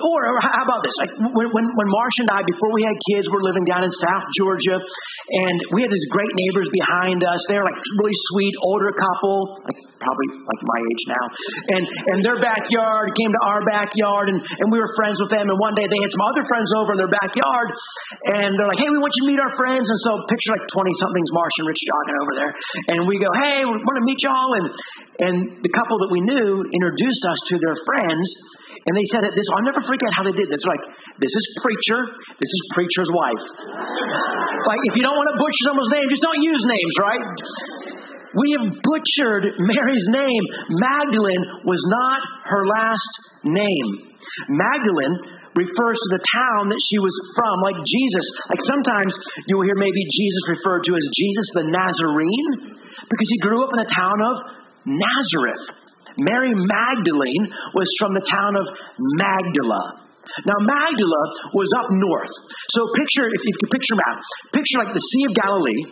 Or, 0.00 0.18
or 0.32 0.40
how 0.40 0.64
about 0.64 0.80
this? 0.80 0.96
Like 0.96 1.12
when, 1.36 1.48
when, 1.52 1.66
when 1.76 1.88
Marsha 1.92 2.24
and 2.24 2.32
I, 2.32 2.40
before 2.42 2.72
we 2.72 2.82
had 2.82 2.96
kids, 3.12 3.28
we 3.28 3.36
were 3.36 3.46
living 3.46 3.68
down 3.68 3.84
in 3.84 3.92
South 4.00 4.26
Georgia, 4.40 4.80
and 4.80 5.56
we 5.76 5.84
had 5.84 5.92
these 5.92 6.08
great 6.10 6.32
neighbors 6.32 6.68
behind 6.72 7.20
us. 7.22 7.40
They're 7.46 7.64
like 7.64 7.76
really 8.00 8.16
sweet, 8.32 8.54
older 8.64 8.90
couple, 8.96 9.60
like 9.68 9.78
probably 10.00 10.28
like 10.40 10.62
my 10.64 10.80
age 10.80 11.02
now. 11.12 11.24
And 11.76 11.82
and 11.84 12.18
their 12.24 12.40
backyard 12.40 13.12
came 13.14 13.30
to 13.30 13.42
our 13.44 13.60
backyard, 13.68 14.32
and, 14.32 14.40
and 14.40 14.66
we 14.72 14.80
were 14.80 14.88
friends 14.96 15.20
with 15.20 15.30
them. 15.30 15.46
And 15.46 15.58
one 15.60 15.76
day 15.76 15.84
they 15.84 16.00
had 16.00 16.12
some 16.12 16.24
other 16.24 16.44
friends 16.48 16.68
over 16.80 16.96
in 16.96 16.98
their 16.98 17.12
backyard, 17.12 17.68
and 18.40 18.56
they're 18.56 18.70
like, 18.70 18.80
"Hey, 18.80 18.88
we 18.88 18.98
want 18.98 19.12
you 19.20 19.22
to 19.28 19.30
meet 19.36 19.40
our 19.44 19.54
friends." 19.54 19.84
And 19.86 20.00
so 20.00 20.10
picture 20.32 20.56
like 20.56 20.66
twenty 20.72 20.94
somethings, 20.98 21.28
Marsha 21.36 21.58
and 21.62 21.68
Rich 21.68 21.82
jogging 21.84 22.18
over 22.24 22.32
there, 22.34 22.52
and 22.96 22.98
we 23.04 23.20
go, 23.20 23.30
"Hey, 23.36 23.62
we 23.68 23.76
want 23.76 23.98
to 24.00 24.06
meet 24.08 24.20
y'all." 24.24 24.52
And 24.56 24.66
and 25.20 25.34
the 25.60 25.72
couple 25.76 26.00
that 26.00 26.10
we 26.10 26.24
knew 26.24 26.64
introduced 26.72 27.22
us 27.28 27.38
to 27.52 27.54
their 27.60 27.76
friends. 27.84 28.26
And 28.86 28.92
they 28.96 29.06
said 29.12 29.26
this, 29.28 29.46
I'll 29.52 29.66
never 29.66 29.82
forget 29.84 30.10
how 30.16 30.24
they 30.24 30.32
did 30.32 30.48
this. 30.48 30.62
Like, 30.64 30.84
this 31.20 31.30
is 31.30 31.44
preacher, 31.60 32.00
this 32.40 32.48
is 32.48 32.62
preacher's 32.72 33.10
wife. 33.12 33.44
like, 34.66 34.82
if 34.88 34.94
you 34.96 35.02
don't 35.04 35.18
want 35.18 35.28
to 35.30 35.36
butcher 35.36 35.62
someone's 35.68 35.92
name, 35.92 36.06
just 36.08 36.24
don't 36.24 36.42
use 36.42 36.62
names, 36.64 36.94
right? 36.98 37.24
We 38.30 38.46
have 38.56 38.66
butchered 38.78 39.44
Mary's 39.58 40.08
name. 40.14 40.44
Magdalene 40.70 41.44
was 41.66 41.82
not 41.90 42.20
her 42.46 42.62
last 42.62 43.12
name. 43.42 43.88
Magdalene 44.48 45.40
refers 45.58 45.98
to 45.98 46.08
the 46.14 46.22
town 46.30 46.70
that 46.70 46.78
she 46.78 46.98
was 47.02 47.14
from, 47.34 47.54
like 47.66 47.78
Jesus. 47.82 48.26
Like 48.54 48.62
sometimes 48.70 49.12
you'll 49.50 49.66
hear 49.66 49.74
maybe 49.74 50.02
Jesus 50.06 50.44
referred 50.56 50.86
to 50.86 50.92
as 50.94 51.06
Jesus 51.10 51.46
the 51.58 51.66
Nazarene 51.74 52.48
because 53.10 53.28
he 53.28 53.38
grew 53.42 53.66
up 53.66 53.74
in 53.74 53.80
the 53.82 53.90
town 53.90 54.18
of 54.22 54.34
Nazareth. 54.86 55.79
Mary 56.18 56.54
Magdalene 56.54 57.44
was 57.74 57.88
from 57.98 58.14
the 58.14 58.24
town 58.30 58.56
of 58.56 58.66
Magdala. 58.98 60.00
Now, 60.46 60.58
Magdala 60.62 61.22
was 61.56 61.70
up 61.80 61.88
north. 61.90 62.34
So 62.76 62.80
picture, 62.94 63.26
if 63.26 63.40
you 63.42 63.54
can 63.60 63.70
picture 63.72 63.96
map, 63.98 64.16
picture 64.54 64.78
like 64.78 64.92
the 64.94 65.02
Sea 65.02 65.24
of 65.26 65.32
Galilee, 65.34 65.82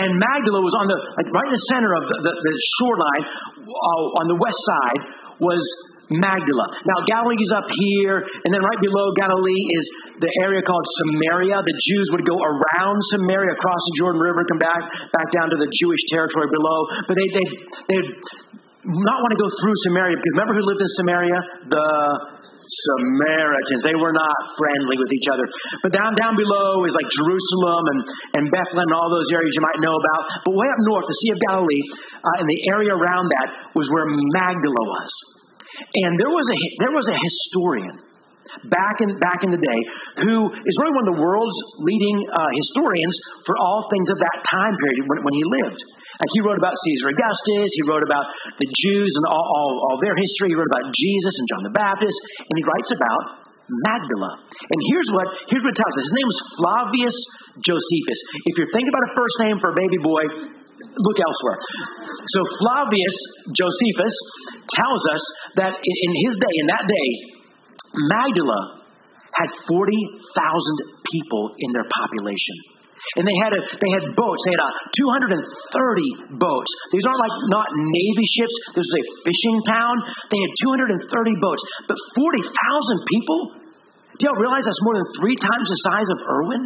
and 0.00 0.10
Magdala 0.16 0.60
was 0.64 0.74
on 0.80 0.86
the, 0.88 0.96
like 0.96 1.28
right 1.28 1.48
in 1.48 1.54
the 1.56 1.66
center 1.68 1.92
of 1.92 2.04
the, 2.08 2.16
the, 2.24 2.32
the 2.32 2.54
shoreline, 2.80 3.24
uh, 3.68 4.20
on 4.20 4.24
the 4.32 4.38
west 4.40 4.60
side 4.64 5.00
was 5.40 5.60
Magdala. 6.08 6.66
Now, 6.86 7.02
Galilee 7.04 7.36
is 7.36 7.52
up 7.52 7.66
here, 7.66 8.22
and 8.22 8.50
then 8.54 8.62
right 8.62 8.80
below 8.80 9.10
Galilee 9.18 9.62
is 9.74 9.84
the 10.22 10.30
area 10.40 10.62
called 10.62 10.86
Samaria. 11.02 11.58
The 11.58 11.76
Jews 11.90 12.06
would 12.14 12.24
go 12.24 12.38
around 12.38 12.96
Samaria, 13.18 13.58
across 13.58 13.82
the 13.90 13.94
Jordan 13.98 14.22
River, 14.22 14.46
come 14.46 14.62
back 14.62 14.82
back 15.10 15.28
down 15.34 15.50
to 15.50 15.58
the 15.58 15.66
Jewish 15.66 16.02
territory 16.08 16.46
below. 16.48 16.78
But 17.10 17.18
they 17.18 17.28
they 17.34 17.46
they 17.90 18.00
not 18.86 19.18
want 19.22 19.32
to 19.34 19.40
go 19.40 19.50
through 19.60 19.76
Samaria 19.90 20.14
because 20.14 20.34
remember 20.38 20.54
who 20.54 20.64
lived 20.64 20.82
in 20.82 20.92
Samaria? 21.02 21.38
The 21.74 21.86
Samaritans. 22.66 23.82
They 23.86 23.94
were 23.94 24.10
not 24.10 24.34
friendly 24.58 24.98
with 24.98 25.10
each 25.14 25.28
other. 25.30 25.46
But 25.86 25.94
down 25.94 26.18
down 26.18 26.34
below 26.34 26.82
is 26.86 26.94
like 26.98 27.06
Jerusalem 27.14 27.82
and, 27.94 28.00
and 28.38 28.42
Bethlehem 28.50 28.90
and 28.90 28.96
all 28.96 29.10
those 29.10 29.30
areas 29.30 29.54
you 29.54 29.62
might 29.62 29.78
know 29.78 29.94
about. 29.94 30.22
But 30.42 30.52
way 30.54 30.66
up 30.66 30.80
north, 30.82 31.06
the 31.06 31.18
Sea 31.22 31.30
of 31.34 31.40
Galilee, 31.46 31.84
uh, 32.26 32.40
and 32.42 32.46
the 32.50 32.60
area 32.70 32.92
around 32.94 33.30
that 33.30 33.48
was 33.78 33.86
where 33.90 34.06
Magdala 34.06 34.82
was. 34.82 35.10
And 35.76 36.18
there 36.18 36.32
was 36.32 36.46
a 36.50 36.58
there 36.82 36.94
was 36.94 37.06
a 37.06 37.16
historian 37.16 38.05
back 38.70 39.02
in 39.02 39.08
back 39.18 39.40
in 39.42 39.50
the 39.50 39.60
day, 39.60 39.80
who 40.22 40.50
is 40.52 40.74
really 40.82 40.94
one 40.94 41.04
of 41.08 41.10
the 41.16 41.20
world's 41.22 41.58
leading 41.82 42.16
uh, 42.30 42.50
historians 42.56 43.14
for 43.44 43.54
all 43.58 43.86
things 43.92 44.08
of 44.10 44.18
that 44.18 44.36
time 44.48 44.74
period 44.78 45.04
when, 45.06 45.18
when 45.26 45.34
he 45.34 45.44
lived. 45.62 45.80
Like 46.22 46.32
he 46.32 46.40
wrote 46.42 46.58
about 46.58 46.74
Caesar 46.74 47.12
Augustus, 47.12 47.68
he 47.74 47.84
wrote 47.86 48.04
about 48.06 48.26
the 48.56 48.68
Jews 48.86 49.10
and 49.10 49.24
all, 49.28 49.46
all, 49.46 49.72
all 49.90 49.96
their 50.00 50.16
history. 50.16 50.52
He 50.52 50.56
wrote 50.56 50.70
about 50.70 50.88
Jesus 50.94 51.34
and 51.36 51.46
John 51.52 51.62
the 51.68 51.76
Baptist, 51.76 52.18
and 52.40 52.54
he 52.56 52.64
writes 52.64 52.90
about 52.94 53.46
Magdala. 53.66 54.32
And 54.46 54.78
here's 54.94 55.10
what 55.10 55.26
here's 55.50 55.64
what 55.64 55.74
it 55.74 55.78
tells 55.78 55.94
us. 55.94 56.04
His 56.06 56.16
name 56.16 56.28
was 56.30 56.40
Flavius 56.56 57.18
Josephus. 57.66 58.20
If 58.46 58.52
you're 58.56 58.72
thinking 58.72 58.92
about 58.94 59.04
a 59.10 59.12
first 59.18 59.36
name 59.42 59.56
for 59.58 59.74
a 59.74 59.76
baby 59.76 59.98
boy, 59.98 60.24
look 60.86 61.18
elsewhere. 61.18 61.58
So 62.30 62.40
Flavius 62.62 63.16
Josephus 63.52 64.14
tells 64.78 65.02
us 65.12 65.22
that 65.58 65.72
in 65.74 66.10
his 66.30 66.34
day, 66.38 66.54
in 66.62 66.66
that 66.70 66.84
day, 66.86 67.08
Magdala 67.94 68.82
had 69.36 69.50
40,000 69.68 69.76
people 71.12 71.54
in 71.60 71.70
their 71.76 71.86
population. 71.92 72.76
And 73.14 73.22
they 73.22 73.38
had 73.38 73.52
a, 73.54 73.60
they 73.62 73.92
had 73.94 74.04
boats. 74.18 74.40
They 74.48 74.54
had 74.56 74.64
a 74.66 74.72
230 74.98 76.42
boats. 76.42 76.70
These 76.90 77.06
aren't 77.06 77.22
like 77.22 77.36
not 77.52 77.68
navy 77.70 78.26
ships. 78.34 78.56
This 78.74 78.82
is 78.82 78.96
a 78.98 79.04
fishing 79.22 79.58
town. 79.68 79.94
They 80.32 80.40
had 80.42 80.52
230 81.06 81.06
boats, 81.38 81.62
but 81.86 81.96
40,000 82.18 83.12
people. 83.12 83.38
Do 84.16 84.20
y'all 84.26 84.40
realize 84.40 84.64
that's 84.64 84.82
more 84.82 84.96
than 84.96 85.08
three 85.20 85.36
times 85.38 85.66
the 85.68 85.80
size 85.86 86.08
of 86.08 86.18
Irwin? 86.24 86.62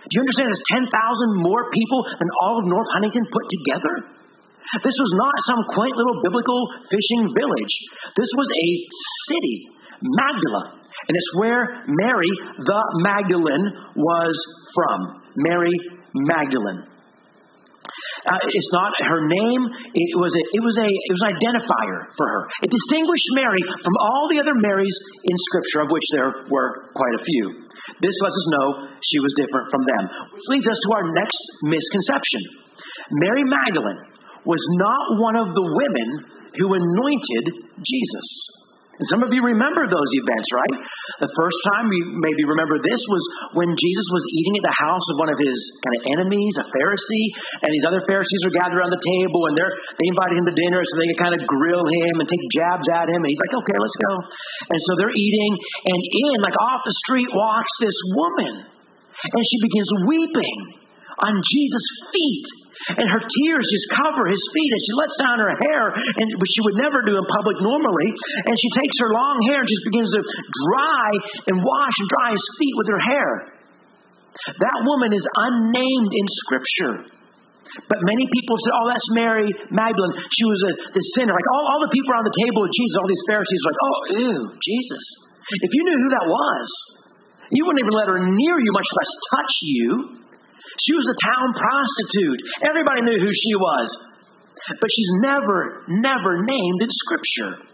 Do 0.00 0.12
you 0.12 0.22
understand? 0.26 0.50
There's 0.50 0.66
10,000 0.90 1.46
more 1.46 1.62
people 1.70 2.00
than 2.10 2.30
all 2.42 2.58
of 2.60 2.64
North 2.66 2.90
Huntington 2.98 3.24
put 3.30 3.46
together. 3.48 3.94
This 4.82 4.96
was 4.96 5.12
not 5.16 5.34
some 5.48 5.60
quaint 5.72 5.94
little 5.96 6.18
biblical 6.20 6.60
fishing 6.90 7.22
village. 7.32 7.74
This 8.12 8.30
was 8.36 8.48
a 8.50 8.68
city, 9.30 9.56
Magdala. 10.02 10.80
And 11.08 11.14
it's 11.14 11.32
where 11.38 11.84
Mary 11.86 12.32
the 12.58 12.82
Magdalene 13.00 13.66
was 13.96 14.34
from. 14.74 15.22
Mary 15.36 15.72
Magdalene. 16.14 16.90
Uh, 18.20 18.36
it's 18.52 18.70
not 18.76 18.92
her 19.08 19.24
name. 19.24 19.62
It 19.96 20.12
was 20.20 20.32
a, 20.36 20.42
it 20.52 20.62
was 20.62 20.76
a 20.76 20.88
it 20.88 21.12
was 21.16 21.22
an 21.24 21.32
identifier 21.40 21.98
for 22.14 22.26
her. 22.28 22.42
It 22.60 22.68
distinguished 22.68 23.28
Mary 23.32 23.62
from 23.64 23.94
all 23.96 24.28
the 24.28 24.38
other 24.38 24.52
Marys 24.60 24.92
in 25.24 25.36
Scripture, 25.48 25.80
of 25.86 25.88
which 25.88 26.04
there 26.12 26.30
were 26.52 26.92
quite 26.92 27.14
a 27.16 27.22
few. 27.24 27.44
This 28.04 28.16
lets 28.20 28.36
us 28.36 28.48
know 28.52 28.66
she 29.00 29.18
was 29.24 29.32
different 29.40 29.66
from 29.72 29.82
them. 29.88 30.02
Which 30.36 30.48
leads 30.52 30.68
us 30.68 30.78
to 30.84 30.88
our 31.00 31.06
next 31.16 31.40
misconception. 31.64 32.42
Mary 33.24 33.44
Magdalene 33.48 34.02
was 34.44 34.62
not 34.76 35.20
one 35.20 35.36
of 35.40 35.48
the 35.56 35.66
women 35.66 36.08
who 36.60 36.66
anointed 36.76 37.44
Jesus. 37.80 38.28
And 39.00 39.08
some 39.08 39.24
of 39.24 39.32
you 39.32 39.40
remember 39.40 39.88
those 39.88 40.10
events, 40.12 40.48
right? 40.52 40.76
The 41.24 41.32
first 41.32 41.58
time 41.72 41.88
you 41.88 42.20
maybe 42.20 42.44
remember 42.44 42.76
this 42.84 43.00
was 43.08 43.24
when 43.56 43.72
Jesus 43.72 44.06
was 44.12 44.24
eating 44.36 44.60
at 44.60 44.64
the 44.68 44.76
house 44.76 45.06
of 45.08 45.16
one 45.24 45.32
of 45.32 45.40
his 45.40 45.56
kind 45.80 45.94
of 45.96 46.02
enemies, 46.20 46.52
a 46.60 46.68
Pharisee, 46.68 47.26
and 47.64 47.72
these 47.72 47.86
other 47.88 48.04
Pharisees 48.04 48.42
are 48.44 48.52
gathered 48.60 48.76
around 48.76 48.92
the 48.92 49.00
table 49.00 49.40
and 49.48 49.56
they're 49.56 49.72
they 49.96 50.04
invited 50.04 50.36
him 50.36 50.46
to 50.52 50.56
dinner 50.56 50.84
so 50.84 50.92
they 51.00 51.08
could 51.16 51.22
kind 51.24 51.36
of 51.40 51.42
grill 51.48 51.80
him 51.80 52.14
and 52.20 52.26
take 52.28 52.44
jabs 52.52 52.84
at 52.92 53.08
him. 53.08 53.24
And 53.24 53.28
he's 53.32 53.40
like, 53.40 53.56
okay, 53.64 53.78
let's 53.80 53.98
go. 54.04 54.12
And 54.68 54.80
so 54.84 54.90
they're 55.00 55.16
eating, 55.16 55.52
and 55.88 56.00
in, 56.04 56.36
like 56.44 56.58
off 56.60 56.84
the 56.84 56.96
street, 57.08 57.32
walks 57.32 57.72
this 57.80 57.96
woman. 58.12 58.68
And 58.68 59.42
she 59.48 59.56
begins 59.64 59.90
weeping 60.12 60.58
on 61.24 61.32
Jesus' 61.40 61.88
feet 62.12 62.59
and 62.88 63.06
her 63.12 63.22
tears 63.22 63.64
just 63.68 63.86
cover 63.92 64.24
his 64.28 64.40
feet 64.56 64.70
and 64.72 64.82
she 64.82 64.92
lets 64.96 65.16
down 65.20 65.36
her 65.36 65.52
hair 65.52 65.84
and 65.92 66.26
which 66.40 66.52
she 66.52 66.62
would 66.64 66.78
never 66.80 67.04
do 67.04 67.14
in 67.16 67.24
public 67.28 67.56
normally 67.60 68.08
and 68.48 68.54
she 68.56 68.70
takes 68.80 68.96
her 69.04 69.10
long 69.12 69.36
hair 69.52 69.60
and 69.60 69.68
just 69.68 69.84
begins 69.84 70.10
to 70.16 70.22
dry 70.24 71.08
and 71.52 71.56
wash 71.60 71.96
and 72.00 72.08
dry 72.08 72.28
his 72.32 72.46
feet 72.56 72.74
with 72.80 72.88
her 72.88 73.02
hair 73.04 73.30
that 74.48 74.78
woman 74.88 75.12
is 75.12 75.24
unnamed 75.50 76.12
in 76.12 76.26
scripture 76.46 76.94
but 77.86 78.02
many 78.02 78.26
people 78.26 78.58
say, 78.58 78.70
oh, 78.74 78.86
that's 78.90 79.08
Mary 79.14 79.46
Magdalene. 79.70 80.14
She 80.34 80.42
was 80.42 80.60
a, 80.74 81.02
sinner. 81.14 81.30
Like 81.30 81.48
all, 81.54 81.64
all 81.70 81.80
the 81.86 81.92
people 81.94 82.10
around 82.10 82.26
the 82.26 82.34
table 82.34 82.66
with 82.66 82.74
Jesus, 82.74 82.94
all 82.98 83.06
these 83.06 83.26
Pharisees 83.30 83.60
were 83.62 83.70
like, 83.70 83.82
oh, 83.86 83.98
ew, 84.10 84.38
Jesus. 84.58 85.04
If 85.62 85.70
you 85.70 85.82
knew 85.86 85.98
who 86.02 86.10
that 86.18 86.26
was, 86.26 86.66
you 87.50 87.62
wouldn't 87.66 87.82
even 87.82 87.94
let 87.94 88.10
her 88.10 88.18
near 88.26 88.56
you, 88.58 88.70
much 88.74 88.90
less 88.90 89.12
touch 89.34 89.54
you. 89.62 89.90
She 90.86 90.94
was 90.96 91.06
a 91.12 91.16
town 91.28 91.48
prostitute. 91.52 92.40
Everybody 92.64 93.00
knew 93.04 93.18
who 93.20 93.32
she 93.32 93.54
was. 93.56 93.88
But 94.80 94.90
she's 94.92 95.12
never, 95.24 95.84
never 95.88 96.32
named 96.44 96.80
in 96.84 96.90
Scripture. 97.06 97.70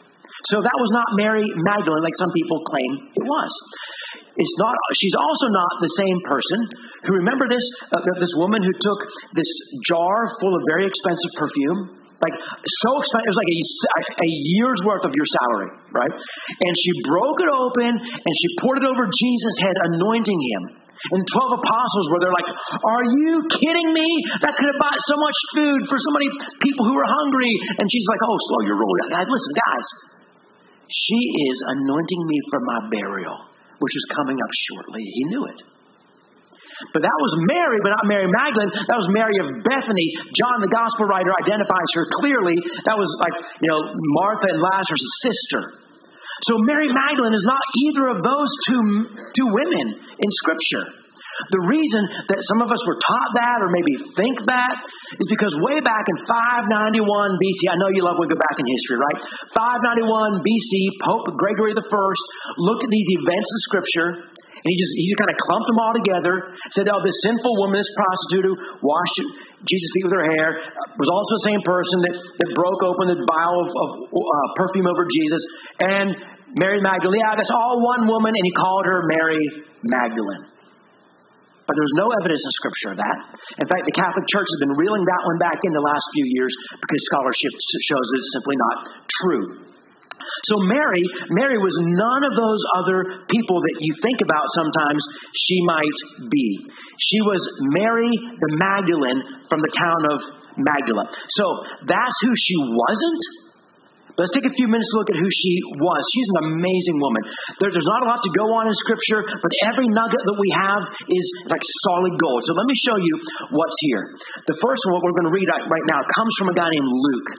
So 0.52 0.62
that 0.62 0.76
was 0.78 0.90
not 0.92 1.08
Mary 1.18 1.46
Magdalene 1.48 2.04
like 2.04 2.14
some 2.20 2.30
people 2.30 2.60
claim 2.68 2.90
it 3.16 3.25
was. 3.25 3.50
It's 4.36 4.56
not. 4.60 4.76
She's 5.00 5.16
also 5.16 5.48
not 5.48 5.72
the 5.80 5.92
same 5.96 6.18
person 6.28 6.58
who 7.08 7.12
remember 7.25 7.48
this 7.48 7.64
uh, 7.88 8.04
this 8.20 8.30
woman 8.36 8.60
who 8.60 8.75
took 8.76 9.00
this 9.32 9.48
jar 9.88 10.28
full 10.44 10.52
of 10.52 10.60
very 10.68 10.84
expensive 10.84 11.32
perfume, 11.40 11.80
like 12.20 12.36
so 12.36 12.90
expensive. 13.00 13.26
It 13.26 13.32
was 13.32 13.40
like 13.40 13.52
a, 13.56 13.60
a 14.28 14.30
year's 14.60 14.80
worth 14.84 15.04
of 15.08 15.16
your 15.16 15.25
salary, 15.25 15.72
right? 15.96 16.12
And 16.12 16.72
she 16.76 16.90
broke 17.08 17.40
it 17.40 17.48
open 17.48 17.96
and 17.96 18.32
she 18.44 18.48
poured 18.60 18.84
it 18.84 18.86
over 18.86 19.08
Jesus' 19.08 19.58
head, 19.64 19.76
anointing 19.96 20.40
him. 20.52 20.85
And 21.12 21.20
12 21.22 21.60
apostles 21.60 22.06
were 22.10 22.20
there 22.24 22.34
like, 22.34 22.48
Are 22.48 23.04
you 23.04 23.34
kidding 23.52 23.92
me? 23.92 24.08
That 24.42 24.56
could 24.56 24.68
have 24.72 24.80
bought 24.80 24.96
so 24.96 25.16
much 25.20 25.38
food 25.54 25.80
for 25.86 25.98
so 26.00 26.10
many 26.16 26.28
people 26.64 26.88
who 26.88 26.94
were 26.96 27.08
hungry. 27.22 27.52
And 27.78 27.86
she's 27.86 28.06
like, 28.08 28.22
Oh, 28.24 28.36
slow 28.50 28.60
your 28.64 28.78
roll. 28.80 28.94
Guys, 29.12 29.28
listen, 29.28 29.54
guys. 29.54 29.86
She 30.86 31.20
is 31.50 31.56
anointing 31.82 32.22
me 32.26 32.38
for 32.48 32.60
my 32.62 32.78
burial, 32.88 33.36
which 33.82 33.94
is 33.94 34.04
coming 34.14 34.38
up 34.38 34.52
shortly. 34.70 35.02
He 35.02 35.22
knew 35.28 35.44
it. 35.50 35.60
But 36.92 37.00
that 37.00 37.18
was 37.24 37.32
Mary, 37.48 37.80
but 37.80 37.96
not 37.96 38.04
Mary 38.04 38.28
Magdalene. 38.28 38.68
That 38.68 39.00
was 39.00 39.08
Mary 39.08 39.32
of 39.40 39.48
Bethany. 39.64 40.08
John, 40.36 40.60
the 40.60 40.68
gospel 40.68 41.08
writer, 41.08 41.32
identifies 41.40 41.90
her 41.96 42.04
clearly. 42.20 42.60
That 42.84 43.00
was 43.00 43.08
like, 43.24 43.32
you 43.64 43.68
know, 43.72 43.80
Martha 44.20 44.44
and 44.52 44.60
Lazarus' 44.60 45.08
sister. 45.24 45.85
So 46.44 46.60
Mary 46.68 46.92
Magdalene 46.92 47.32
is 47.32 47.46
not 47.48 47.64
either 47.86 48.04
of 48.12 48.18
those 48.20 48.50
two, 48.68 48.82
two 49.32 49.48
women 49.48 49.86
in 49.96 50.30
Scripture. 50.44 51.06
The 51.52 51.62
reason 51.68 52.02
that 52.32 52.40
some 52.48 52.64
of 52.64 52.72
us 52.72 52.80
were 52.88 52.96
taught 52.96 53.30
that 53.36 53.60
or 53.60 53.68
maybe 53.68 54.08
think 54.16 54.40
that 54.48 54.74
is 55.20 55.28
because 55.28 55.52
way 55.60 55.84
back 55.84 56.04
in 56.08 56.16
591 56.24 57.04
BC, 57.36 57.60
I 57.68 57.76
know 57.76 57.92
you 57.92 58.00
love 58.08 58.16
when 58.16 58.32
we 58.32 58.32
go 58.32 58.40
back 58.40 58.56
in 58.56 58.64
history, 58.64 58.96
right? 58.96 59.20
591 59.52 60.40
BC, 60.40 60.72
Pope 61.04 61.28
Gregory 61.36 61.76
I 61.76 62.20
looked 62.56 62.88
at 62.88 62.92
these 62.92 63.10
events 63.20 63.48
in 63.52 63.58
Scripture 63.68 64.08
and 64.66 64.75
he 64.75 64.76
just 64.82 64.94
he 64.99 65.04
just 65.06 65.20
kind 65.23 65.30
of 65.30 65.38
clumped 65.38 65.68
them 65.70 65.78
all 65.78 65.94
together. 65.94 66.35
Said, 66.75 66.90
"Oh, 66.90 66.99
this 67.06 67.14
sinful 67.23 67.54
woman, 67.62 67.78
this 67.78 67.87
prostitute 67.94 68.50
who 68.50 68.54
washed 68.82 69.18
Jesus' 69.62 69.90
feet 69.94 70.11
with 70.11 70.16
her 70.18 70.26
hair, 70.26 70.58
was 70.99 71.06
also 71.06 71.30
the 71.38 71.46
same 71.54 71.62
person 71.62 71.96
that, 72.02 72.14
that 72.18 72.50
broke 72.58 72.82
open 72.82 73.14
the 73.14 73.18
vial 73.30 73.62
of, 73.62 73.68
of 73.70 73.90
uh, 74.11 74.46
perfume 74.58 74.90
over 74.90 75.06
Jesus, 75.06 75.42
and 75.87 76.06
Mary 76.58 76.82
Magdalene. 76.82 77.23
Yeah, 77.23 77.38
that's 77.38 77.54
all 77.54 77.78
one 77.78 78.11
woman, 78.11 78.35
and 78.35 78.42
he 78.42 78.54
called 78.58 78.90
her 78.90 79.06
Mary 79.06 79.38
Magdalene. 79.87 80.50
But 81.66 81.75
there's 81.78 81.96
no 81.99 82.11
evidence 82.23 82.42
in 82.42 82.52
Scripture 82.58 82.90
of 82.94 82.99
that. 82.99 83.18
In 83.62 83.66
fact, 83.70 83.87
the 83.87 83.94
Catholic 83.94 84.26
Church 84.30 84.46
has 84.50 84.61
been 84.66 84.75
reeling 84.78 85.02
that 85.02 85.23
one 85.30 85.38
back 85.38 85.58
in 85.62 85.70
the 85.75 85.82
last 85.82 86.06
few 86.14 86.26
years 86.26 86.50
because 86.75 87.00
scholarship 87.14 87.54
shows 87.54 88.06
it's 88.18 88.30
simply 88.35 88.56
not 88.58 88.76
true. 89.23 89.65
So 90.52 90.62
Mary, 90.64 91.04
Mary 91.33 91.59
was 91.59 91.75
none 91.97 92.23
of 92.26 92.33
those 92.35 92.62
other 92.83 92.99
people 93.28 93.59
that 93.61 93.76
you 93.80 93.92
think 94.02 94.18
about 94.23 94.45
sometimes 94.56 95.00
she 95.35 95.59
might 95.66 95.99
be. 96.30 96.49
She 96.99 97.21
was 97.23 97.40
Mary 97.76 98.11
the 98.11 98.50
Magdalene 98.56 99.21
from 99.49 99.61
the 99.61 99.73
town 99.76 100.00
of 100.12 100.18
Magdala. 100.56 101.04
So 101.37 101.45
that's 101.85 102.16
who 102.25 102.33
she 102.35 102.56
wasn't. 102.56 103.47
Let's 104.16 104.33
take 104.33 104.49
a 104.49 104.54
few 104.56 104.64
minutes 104.64 104.88
to 104.88 104.97
look 104.97 105.12
at 105.12 105.21
who 105.21 105.28
she 105.28 105.54
was. 105.76 106.00
She's 106.16 106.28
an 106.40 106.56
amazing 106.56 106.97
woman. 107.04 107.23
There, 107.61 107.68
there's 107.68 107.85
not 107.85 108.00
a 108.00 108.09
lot 108.09 108.25
to 108.25 108.33
go 108.33 108.49
on 108.56 108.64
in 108.64 108.73
Scripture, 108.80 109.21
but 109.21 109.52
every 109.61 109.92
nugget 109.92 110.25
that 110.25 110.38
we 110.40 110.49
have 110.56 110.83
is 111.04 111.26
like 111.52 111.61
solid 111.85 112.16
gold. 112.16 112.40
So 112.49 112.56
let 112.56 112.64
me 112.64 112.76
show 112.80 112.97
you 112.97 113.14
what's 113.52 113.76
here. 113.85 114.16
The 114.49 114.56
first 114.56 114.80
one, 114.88 114.97
what 114.97 115.04
we're 115.04 115.21
going 115.21 115.28
to 115.28 115.37
read 115.37 115.49
right 115.52 115.87
now, 115.92 116.00
comes 116.16 116.33
from 116.40 116.49
a 116.49 116.56
guy 116.56 116.64
named 116.73 116.88
Luke. 116.88 117.30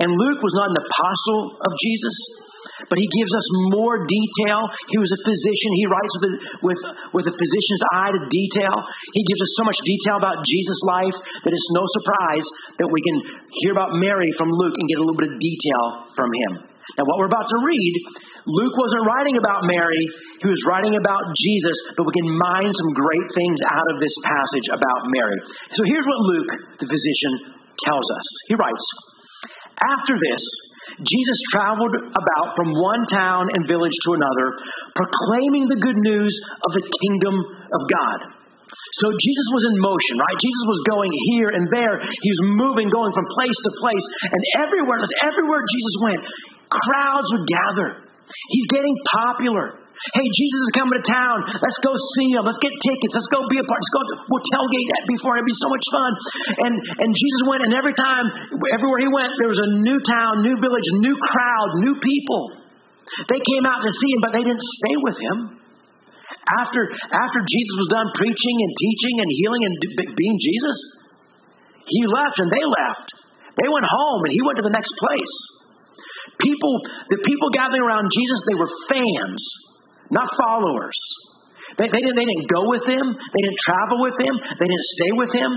And 0.00 0.08
Luke 0.08 0.40
was 0.40 0.54
not 0.56 0.72
an 0.72 0.78
apostle 0.80 1.40
of 1.60 1.72
Jesus, 1.82 2.16
but 2.88 2.98
he 2.98 3.08
gives 3.08 3.32
us 3.32 3.46
more 3.74 4.00
detail. 4.04 4.60
He 4.88 4.98
was 4.98 5.10
a 5.12 5.20
physician. 5.22 5.70
He 5.76 5.86
writes 5.88 6.14
with, 6.20 6.34
with, 6.72 6.80
with 7.20 7.26
a 7.28 7.34
physician's 7.34 7.82
eye 7.92 8.12
to 8.12 8.22
detail. 8.28 8.74
He 9.12 9.22
gives 9.28 9.42
us 9.42 9.52
so 9.60 9.64
much 9.68 9.78
detail 9.84 10.16
about 10.18 10.42
Jesus' 10.44 10.82
life 10.88 11.16
that 11.16 11.52
it's 11.52 11.70
no 11.76 11.84
surprise 12.00 12.46
that 12.80 12.88
we 12.88 13.00
can 13.04 13.16
hear 13.62 13.72
about 13.76 13.96
Mary 13.96 14.30
from 14.40 14.50
Luke 14.50 14.76
and 14.76 14.86
get 14.88 14.98
a 14.98 15.04
little 15.04 15.18
bit 15.18 15.30
of 15.30 15.36
detail 15.38 15.84
from 16.16 16.30
him. 16.32 16.52
Now, 16.98 17.06
what 17.06 17.22
we're 17.22 17.30
about 17.30 17.46
to 17.46 17.58
read, 17.62 17.92
Luke 18.42 18.74
wasn't 18.74 19.06
writing 19.06 19.38
about 19.38 19.62
Mary, 19.70 20.02
he 20.42 20.48
was 20.50 20.58
writing 20.66 20.98
about 20.98 21.22
Jesus, 21.38 21.76
but 21.94 22.02
we 22.02 22.10
can 22.10 22.26
mine 22.26 22.72
some 22.74 22.92
great 22.98 23.28
things 23.38 23.58
out 23.70 23.86
of 23.94 24.02
this 24.02 24.14
passage 24.26 24.66
about 24.74 25.00
Mary. 25.14 25.38
So 25.78 25.86
here's 25.86 26.02
what 26.02 26.20
Luke, 26.26 26.50
the 26.82 26.88
physician, 26.90 27.54
tells 27.86 28.02
us. 28.02 28.26
He 28.50 28.58
writes, 28.58 28.86
after 29.82 30.14
this, 30.14 30.42
Jesus 31.02 31.38
traveled 31.54 31.94
about 32.14 32.48
from 32.54 32.68
one 32.74 33.02
town 33.10 33.48
and 33.50 33.66
village 33.66 33.96
to 34.06 34.10
another, 34.14 34.46
proclaiming 34.94 35.66
the 35.70 35.80
good 35.80 35.98
news 36.06 36.34
of 36.62 36.70
the 36.74 36.84
kingdom 36.84 37.34
of 37.38 37.82
God. 37.90 38.18
So 38.72 39.06
Jesus 39.08 39.46
was 39.52 39.64
in 39.72 39.76
motion, 39.80 40.14
right? 40.20 40.38
Jesus 40.40 40.64
was 40.68 40.80
going 40.88 41.12
here 41.32 41.50
and 41.52 41.64
there. 41.68 41.96
He 42.00 42.28
was 42.32 42.42
moving, 42.56 42.88
going 42.88 43.12
from 43.12 43.26
place 43.36 43.58
to 43.68 43.70
place. 43.80 44.06
And 44.32 44.42
everywhere, 44.64 45.00
everywhere 45.24 45.62
Jesus 45.64 45.94
went, 46.04 46.22
crowds 46.68 47.28
would 47.36 47.46
gather. 47.48 47.88
He's 48.48 48.68
getting 48.72 48.96
popular. 49.12 49.81
Hey, 50.02 50.26
Jesus 50.26 50.60
is 50.66 50.72
coming 50.74 50.98
to 50.98 51.04
town. 51.06 51.46
Let's 51.46 51.78
go 51.78 51.94
see 51.94 52.34
him. 52.34 52.42
Let's 52.42 52.58
get 52.58 52.74
tickets. 52.74 53.14
Let's 53.14 53.30
go 53.30 53.46
be 53.46 53.62
a 53.62 53.66
part. 53.70 53.78
Let's 53.78 53.94
go. 53.94 54.02
We'll 54.34 54.46
tailgate 54.50 54.88
that 54.98 55.04
before. 55.06 55.38
It'd 55.38 55.46
be 55.46 55.54
so 55.62 55.70
much 55.70 55.86
fun. 55.94 56.10
And 56.66 56.74
and 57.06 57.10
Jesus 57.14 57.40
went, 57.46 57.62
and 57.62 57.70
every 57.70 57.94
time, 57.94 58.26
everywhere 58.74 58.98
he 58.98 59.10
went, 59.14 59.30
there 59.38 59.46
was 59.46 59.62
a 59.62 59.70
new 59.78 59.98
town, 60.02 60.42
new 60.42 60.58
village, 60.58 60.88
new 61.06 61.14
crowd, 61.14 61.68
new 61.86 61.94
people. 62.02 62.42
They 63.30 63.38
came 63.38 63.62
out 63.62 63.78
to 63.86 63.90
see 63.94 64.10
him, 64.10 64.20
but 64.26 64.32
they 64.34 64.42
didn't 64.42 64.66
stay 64.82 64.96
with 65.06 65.18
him. 65.22 65.36
After 66.50 66.82
after 66.90 67.40
Jesus 67.46 67.74
was 67.78 67.90
done 67.94 68.08
preaching 68.18 68.56
and 68.58 68.72
teaching 68.74 69.14
and 69.22 69.28
healing 69.38 69.62
and 69.70 69.74
being 70.18 70.36
Jesus, 70.42 70.78
he 71.86 72.02
left 72.10 72.42
and 72.42 72.50
they 72.50 72.66
left. 72.66 73.06
They 73.54 73.70
went 73.70 73.86
home 73.86 74.20
and 74.26 74.32
he 74.34 74.42
went 74.42 74.58
to 74.58 74.66
the 74.66 74.74
next 74.74 74.90
place. 74.98 75.34
People, 76.42 76.74
the 77.06 77.22
people 77.22 77.54
gathering 77.54 77.86
around 77.86 78.10
Jesus, 78.10 78.38
they 78.50 78.58
were 78.58 78.70
fans 78.90 79.42
not 80.12 80.28
followers. 80.36 81.00
They, 81.80 81.88
they, 81.88 82.02
didn't, 82.04 82.16
they 82.16 82.28
didn't 82.28 82.48
go 82.52 82.68
with 82.68 82.84
him, 82.84 83.16
they 83.16 83.42
didn't 83.42 83.60
travel 83.64 83.98
with 84.04 84.16
him, 84.20 84.34
they 84.36 84.68
didn't 84.68 84.88
stay 85.00 85.12
with 85.16 85.32
him. 85.32 85.50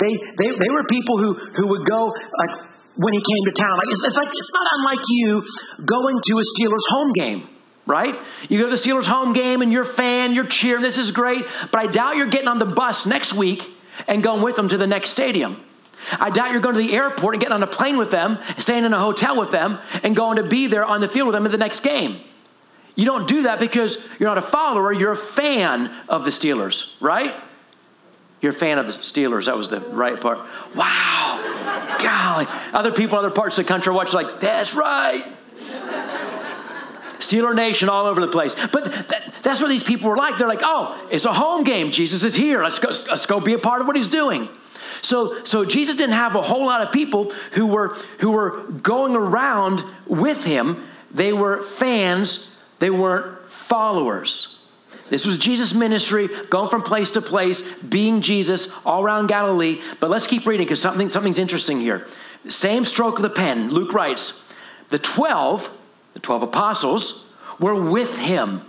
They, 0.00 0.12
they, 0.38 0.48
they 0.52 0.70
were 0.70 0.84
people 0.88 1.16
who, 1.18 1.30
who 1.56 1.64
would 1.72 1.88
go, 1.88 2.12
like, 2.12 2.52
when 2.96 3.12
he 3.12 3.20
came 3.20 3.42
to 3.48 3.54
town. 3.56 3.74
Like, 3.76 3.90
it's, 3.90 4.04
it's 4.04 4.16
like, 4.16 4.28
it's 4.28 4.52
not 4.52 4.66
unlike 4.70 5.04
you 5.08 5.42
going 5.84 6.16
to 6.20 6.32
a 6.38 6.44
Steelers 6.54 6.86
home 6.88 7.12
game 7.16 7.48
right? 7.86 8.14
You 8.48 8.58
go 8.58 8.64
to 8.64 8.70
the 8.70 8.76
Steelers 8.76 9.06
home 9.06 9.34
game 9.34 9.60
and 9.60 9.70
you're 9.70 9.84
fan, 9.84 10.32
you're 10.32 10.46
cheering, 10.46 10.82
this 10.82 10.96
is 10.98 11.10
great, 11.10 11.44
but 11.70 11.80
I 11.80 11.86
doubt 11.86 12.16
you're 12.16 12.30
getting 12.30 12.48
on 12.48 12.58
the 12.58 12.64
bus 12.64 13.06
next 13.06 13.34
week 13.34 13.68
and 14.08 14.22
going 14.22 14.42
with 14.42 14.56
them 14.56 14.68
to 14.68 14.78
the 14.78 14.86
next 14.86 15.10
stadium. 15.10 15.62
I 16.18 16.30
doubt 16.30 16.52
you're 16.52 16.60
going 16.60 16.76
to 16.76 16.80
the 16.80 16.94
airport 16.94 17.34
and 17.34 17.40
getting 17.40 17.54
on 17.54 17.62
a 17.62 17.66
plane 17.66 17.96
with 17.96 18.10
them, 18.10 18.38
staying 18.58 18.84
in 18.84 18.92
a 18.92 18.98
hotel 18.98 19.38
with 19.38 19.50
them, 19.50 19.78
and 20.02 20.14
going 20.14 20.36
to 20.36 20.42
be 20.42 20.66
there 20.66 20.84
on 20.84 21.00
the 21.00 21.08
field 21.08 21.28
with 21.28 21.34
them 21.34 21.46
in 21.46 21.52
the 21.52 21.58
next 21.58 21.80
game. 21.80 22.16
You 22.96 23.04
don't 23.04 23.26
do 23.26 23.42
that 23.42 23.58
because 23.58 24.08
you're 24.20 24.28
not 24.28 24.38
a 24.38 24.42
follower, 24.42 24.92
you're 24.92 25.12
a 25.12 25.16
fan 25.16 25.92
of 26.08 26.24
the 26.24 26.30
Steelers, 26.30 27.00
right? 27.02 27.34
You're 28.40 28.52
a 28.52 28.54
fan 28.54 28.78
of 28.78 28.86
the 28.86 28.92
Steelers. 28.92 29.46
That 29.46 29.56
was 29.56 29.70
the 29.70 29.80
right 29.80 30.20
part. 30.20 30.38
Wow. 30.74 31.96
Golly. 32.02 32.46
Other 32.72 32.92
people 32.92 33.18
in 33.18 33.24
other 33.24 33.34
parts 33.34 33.58
of 33.58 33.64
the 33.64 33.68
country 33.68 33.92
watch 33.92 34.12
like, 34.12 34.38
that's 34.38 34.74
right. 34.74 35.24
Steeler 37.18 37.54
Nation 37.54 37.88
all 37.88 38.06
over 38.06 38.20
the 38.20 38.28
place. 38.28 38.54
But 38.70 38.84
that, 39.08 39.32
that's 39.42 39.60
what 39.62 39.68
these 39.68 39.82
people 39.82 40.10
were 40.10 40.16
like. 40.16 40.36
They're 40.36 40.46
like, 40.46 40.60
oh, 40.62 41.08
it's 41.10 41.24
a 41.24 41.32
home 41.32 41.64
game. 41.64 41.90
Jesus 41.90 42.22
is 42.22 42.34
here. 42.34 42.62
Let's 42.62 42.78
go, 42.78 42.88
let's 42.88 43.26
go 43.26 43.40
be 43.40 43.54
a 43.54 43.58
part 43.58 43.80
of 43.80 43.86
what 43.86 43.96
he's 43.96 44.08
doing. 44.08 44.48
So, 45.00 45.42
so 45.44 45.64
Jesus 45.64 45.96
didn't 45.96 46.14
have 46.14 46.34
a 46.34 46.42
whole 46.42 46.66
lot 46.66 46.80
of 46.80 46.92
people 46.92 47.32
who 47.52 47.66
were, 47.66 47.96
who 48.18 48.30
were 48.30 48.62
going 48.82 49.16
around 49.16 49.82
with 50.06 50.44
him. 50.44 50.86
They 51.10 51.32
were 51.32 51.62
fans, 51.62 52.53
they 52.84 52.90
weren't 52.90 53.48
followers. 53.48 54.68
This 55.08 55.24
was 55.24 55.38
Jesus' 55.38 55.72
ministry, 55.72 56.28
going 56.50 56.68
from 56.68 56.82
place 56.82 57.12
to 57.12 57.22
place, 57.22 57.78
being 57.80 58.20
Jesus 58.20 58.78
all 58.84 59.02
around 59.02 59.28
Galilee. 59.28 59.80
But 60.00 60.10
let's 60.10 60.26
keep 60.26 60.44
reading 60.44 60.66
because 60.66 60.82
something, 60.82 61.08
something's 61.08 61.38
interesting 61.38 61.80
here. 61.80 62.06
Same 62.46 62.84
stroke 62.84 63.16
of 63.16 63.22
the 63.22 63.30
pen. 63.30 63.70
Luke 63.70 63.94
writes, 63.94 64.52
the 64.90 64.98
12, 64.98 65.74
the 66.12 66.20
12 66.20 66.42
apostles, 66.42 67.34
were 67.58 67.74
with 67.74 68.18
him. 68.18 68.60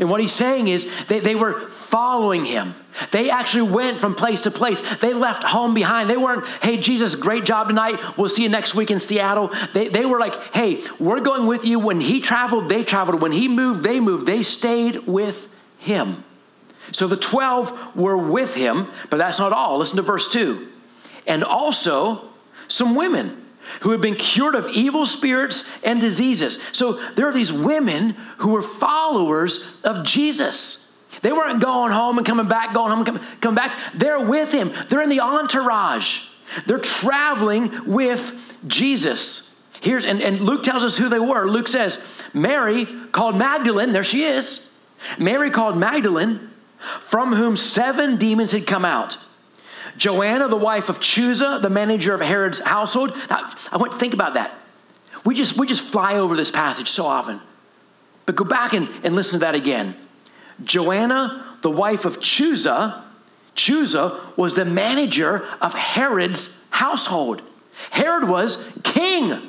And 0.00 0.10
what 0.10 0.20
he's 0.20 0.32
saying 0.32 0.66
is 0.66 0.92
they, 1.06 1.20
they 1.20 1.36
were 1.36 1.70
following 1.70 2.46
him. 2.46 2.74
They 3.10 3.30
actually 3.30 3.70
went 3.70 4.00
from 4.00 4.14
place 4.14 4.42
to 4.42 4.50
place. 4.50 4.80
They 4.98 5.14
left 5.14 5.44
home 5.44 5.74
behind. 5.74 6.08
They 6.08 6.16
weren't, 6.16 6.46
hey, 6.62 6.78
Jesus, 6.78 7.14
great 7.14 7.44
job 7.44 7.68
tonight. 7.68 8.18
We'll 8.18 8.28
see 8.28 8.42
you 8.42 8.48
next 8.48 8.74
week 8.74 8.90
in 8.90 9.00
Seattle. 9.00 9.52
They, 9.72 9.88
they 9.88 10.04
were 10.04 10.18
like, 10.18 10.34
hey, 10.54 10.82
we're 10.98 11.20
going 11.20 11.46
with 11.46 11.64
you. 11.64 11.78
When 11.78 12.00
he 12.00 12.20
traveled, 12.20 12.68
they 12.68 12.84
traveled. 12.84 13.20
When 13.20 13.32
he 13.32 13.48
moved, 13.48 13.82
they 13.82 14.00
moved. 14.00 14.26
They 14.26 14.42
stayed 14.42 15.06
with 15.06 15.52
him. 15.78 16.24
So 16.92 17.06
the 17.06 17.16
12 17.16 17.96
were 17.96 18.16
with 18.16 18.54
him, 18.54 18.88
but 19.10 19.16
that's 19.16 19.38
not 19.38 19.52
all. 19.52 19.78
Listen 19.78 19.96
to 19.96 20.02
verse 20.02 20.30
2. 20.30 20.68
And 21.26 21.42
also 21.42 22.28
some 22.68 22.94
women 22.94 23.44
who 23.80 23.90
had 23.90 24.00
been 24.00 24.14
cured 24.14 24.54
of 24.54 24.68
evil 24.68 25.06
spirits 25.06 25.82
and 25.82 26.00
diseases. 26.00 26.62
So 26.72 26.92
there 27.14 27.26
are 27.28 27.32
these 27.32 27.52
women 27.52 28.10
who 28.38 28.50
were 28.50 28.62
followers 28.62 29.82
of 29.82 30.04
Jesus. 30.04 30.83
They 31.24 31.32
weren't 31.32 31.62
going 31.62 31.90
home 31.90 32.18
and 32.18 32.26
coming 32.26 32.48
back, 32.48 32.74
going 32.74 32.90
home 32.90 32.98
and 32.98 33.06
coming, 33.06 33.22
coming 33.40 33.54
back. 33.54 33.74
They're 33.94 34.20
with 34.20 34.52
him, 34.52 34.70
they're 34.90 35.00
in 35.00 35.08
the 35.08 35.20
entourage, 35.20 36.28
they're 36.66 36.76
traveling 36.76 37.90
with 37.90 38.38
Jesus. 38.66 39.66
Here's, 39.80 40.04
and, 40.04 40.20
and 40.20 40.42
Luke 40.42 40.62
tells 40.62 40.84
us 40.84 40.98
who 40.98 41.08
they 41.08 41.18
were. 41.18 41.48
Luke 41.48 41.68
says, 41.68 42.06
Mary 42.34 42.86
called 43.10 43.36
Magdalene, 43.36 43.92
there 43.92 44.04
she 44.04 44.24
is 44.24 44.76
Mary 45.18 45.50
called 45.50 45.78
Magdalene, 45.78 46.50
from 46.78 47.32
whom 47.32 47.56
seven 47.56 48.16
demons 48.16 48.52
had 48.52 48.66
come 48.66 48.84
out. 48.84 49.16
Joanna, 49.96 50.48
the 50.48 50.56
wife 50.56 50.90
of 50.90 51.00
Chuza, 51.00 51.62
the 51.62 51.70
manager 51.70 52.12
of 52.12 52.20
Herod's 52.20 52.60
household. 52.60 53.16
Now, 53.30 53.50
I 53.72 53.78
want 53.78 53.92
to 53.92 53.98
think 53.98 54.12
about 54.12 54.34
that. 54.34 54.52
We 55.24 55.34
just, 55.34 55.56
we 55.56 55.66
just 55.66 55.82
fly 55.82 56.16
over 56.16 56.36
this 56.36 56.50
passage 56.50 56.90
so 56.90 57.06
often. 57.06 57.40
But 58.26 58.36
go 58.36 58.44
back 58.44 58.74
and, 58.74 58.90
and 59.02 59.14
listen 59.14 59.34
to 59.34 59.38
that 59.40 59.54
again. 59.54 59.94
Joanna, 60.62 61.56
the 61.62 61.70
wife 61.70 62.04
of 62.04 62.20
Chuza, 62.20 63.02
Chuza 63.54 64.36
was 64.36 64.54
the 64.54 64.64
manager 64.64 65.46
of 65.60 65.74
Herod's 65.74 66.66
household. 66.70 67.42
Herod 67.90 68.28
was 68.28 68.76
king. 68.82 69.40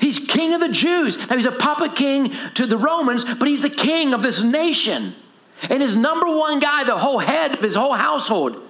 He's 0.00 0.18
king 0.18 0.52
of 0.52 0.60
the 0.60 0.68
Jews. 0.68 1.16
Now, 1.28 1.36
he's 1.36 1.46
a 1.46 1.52
puppet 1.52 1.94
king 1.94 2.32
to 2.54 2.66
the 2.66 2.76
Romans, 2.76 3.24
but 3.24 3.48
he's 3.48 3.62
the 3.62 3.70
king 3.70 4.12
of 4.12 4.22
this 4.22 4.42
nation. 4.42 5.14
And 5.70 5.80
his 5.80 5.96
number 5.96 6.26
one 6.26 6.60
guy, 6.60 6.84
the 6.84 6.98
whole 6.98 7.18
head 7.18 7.54
of 7.54 7.60
his 7.60 7.76
whole 7.76 7.94
household, 7.94 8.62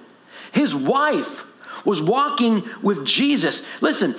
his 0.51 0.73
wife 0.73 1.43
was 1.85 2.01
walking 2.01 2.63
with 2.81 3.05
Jesus. 3.05 3.69
Listen, 3.81 4.15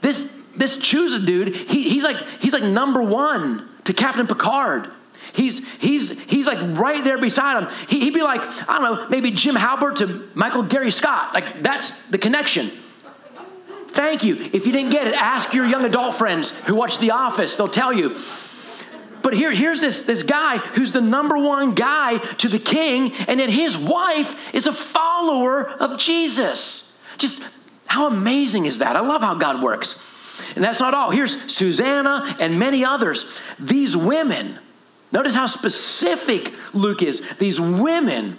this 0.00 0.32
this 0.56 0.76
Chuza 0.76 1.24
dude, 1.24 1.56
he, 1.56 1.88
he's 1.88 2.04
like 2.04 2.16
he's 2.40 2.52
like 2.52 2.62
number 2.62 3.02
one 3.02 3.68
to 3.84 3.92
Captain 3.92 4.26
Picard. 4.26 4.88
He's 5.34 5.68
he's 5.78 6.18
he's 6.20 6.46
like 6.46 6.78
right 6.78 7.02
there 7.02 7.18
beside 7.18 7.62
him. 7.62 7.68
He, 7.88 8.04
would 8.04 8.14
be 8.14 8.22
like 8.22 8.40
I 8.68 8.78
don't 8.78 8.82
know, 8.82 9.08
maybe 9.08 9.32
Jim 9.32 9.56
Halpert 9.56 9.96
to 9.96 10.28
Michael 10.34 10.62
Gary 10.62 10.92
Scott. 10.92 11.34
Like 11.34 11.62
that's 11.62 12.02
the 12.02 12.18
connection. 12.18 12.70
Thank 13.88 14.24
you. 14.24 14.36
If 14.52 14.66
you 14.66 14.72
didn't 14.72 14.90
get 14.90 15.06
it, 15.06 15.14
ask 15.14 15.54
your 15.54 15.66
young 15.66 15.84
adult 15.84 16.14
friends 16.14 16.62
who 16.64 16.74
watch 16.74 16.98
The 16.98 17.12
Office. 17.12 17.54
They'll 17.54 17.68
tell 17.68 17.92
you. 17.92 18.16
But 19.22 19.34
here, 19.34 19.52
here's 19.52 19.80
this, 19.80 20.04
this 20.04 20.22
guy 20.22 20.58
who's 20.58 20.92
the 20.92 21.00
number 21.00 21.38
one 21.38 21.74
guy 21.74 22.18
to 22.18 22.48
the 22.48 22.58
king, 22.58 23.12
and 23.26 23.40
then 23.40 23.48
his 23.48 23.78
wife 23.78 24.54
is 24.54 24.66
a 24.66 24.72
follower 24.72 25.68
of 25.68 25.98
Jesus. 25.98 27.00
Just 27.18 27.42
how 27.86 28.08
amazing 28.08 28.66
is 28.66 28.78
that? 28.78 28.96
I 28.96 29.00
love 29.00 29.22
how 29.22 29.34
God 29.34 29.62
works. 29.62 30.04
And 30.56 30.64
that's 30.64 30.80
not 30.80 30.92
all. 30.92 31.10
Here's 31.10 31.52
Susanna 31.52 32.36
and 32.40 32.58
many 32.58 32.84
others. 32.84 33.38
These 33.58 33.96
women, 33.96 34.58
notice 35.14 35.34
how 35.34 35.46
specific 35.46 36.52
Luke 36.74 37.02
is. 37.02 37.38
These 37.38 37.58
women 37.58 38.36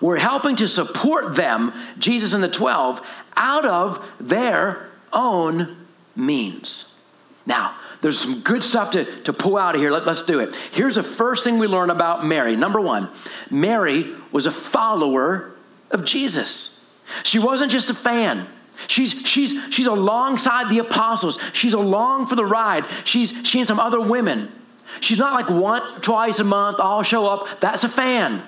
were 0.00 0.16
helping 0.16 0.54
to 0.56 0.68
support 0.68 1.34
them, 1.34 1.72
Jesus 1.98 2.32
and 2.32 2.42
the 2.42 2.48
12, 2.48 3.04
out 3.36 3.64
of 3.64 4.04
their 4.20 4.88
own 5.12 5.76
means. 6.14 7.04
Now, 7.46 7.74
there's 8.00 8.18
some 8.18 8.40
good 8.42 8.62
stuff 8.62 8.92
to, 8.92 9.04
to 9.22 9.32
pull 9.32 9.56
out 9.56 9.74
of 9.74 9.80
here. 9.80 9.90
Let, 9.90 10.06
let's 10.06 10.22
do 10.22 10.38
it. 10.38 10.54
Here's 10.72 10.94
the 10.94 11.02
first 11.02 11.42
thing 11.42 11.58
we 11.58 11.66
learn 11.66 11.90
about 11.90 12.24
Mary. 12.24 12.54
Number 12.54 12.80
one, 12.80 13.08
Mary 13.50 14.14
was 14.30 14.46
a 14.46 14.52
follower 14.52 15.52
of 15.90 16.04
Jesus. 16.04 16.94
She 17.24 17.38
wasn't 17.38 17.72
just 17.72 17.90
a 17.90 17.94
fan. 17.94 18.46
She's, 18.86 19.12
she's, 19.22 19.74
she's 19.74 19.86
alongside 19.86 20.68
the 20.68 20.78
apostles. 20.78 21.40
She's 21.52 21.74
along 21.74 22.26
for 22.26 22.36
the 22.36 22.44
ride. 22.44 22.84
She's, 23.04 23.44
she 23.44 23.58
and 23.58 23.66
some 23.66 23.80
other 23.80 24.00
women. 24.00 24.52
She's 25.00 25.18
not 25.18 25.34
like 25.34 25.50
once, 25.50 26.00
twice 26.00 26.38
a 26.38 26.44
month, 26.44 26.78
I'll 26.80 27.02
show 27.02 27.26
up. 27.26 27.60
That's 27.60 27.84
a 27.84 27.88
fan. 27.88 28.42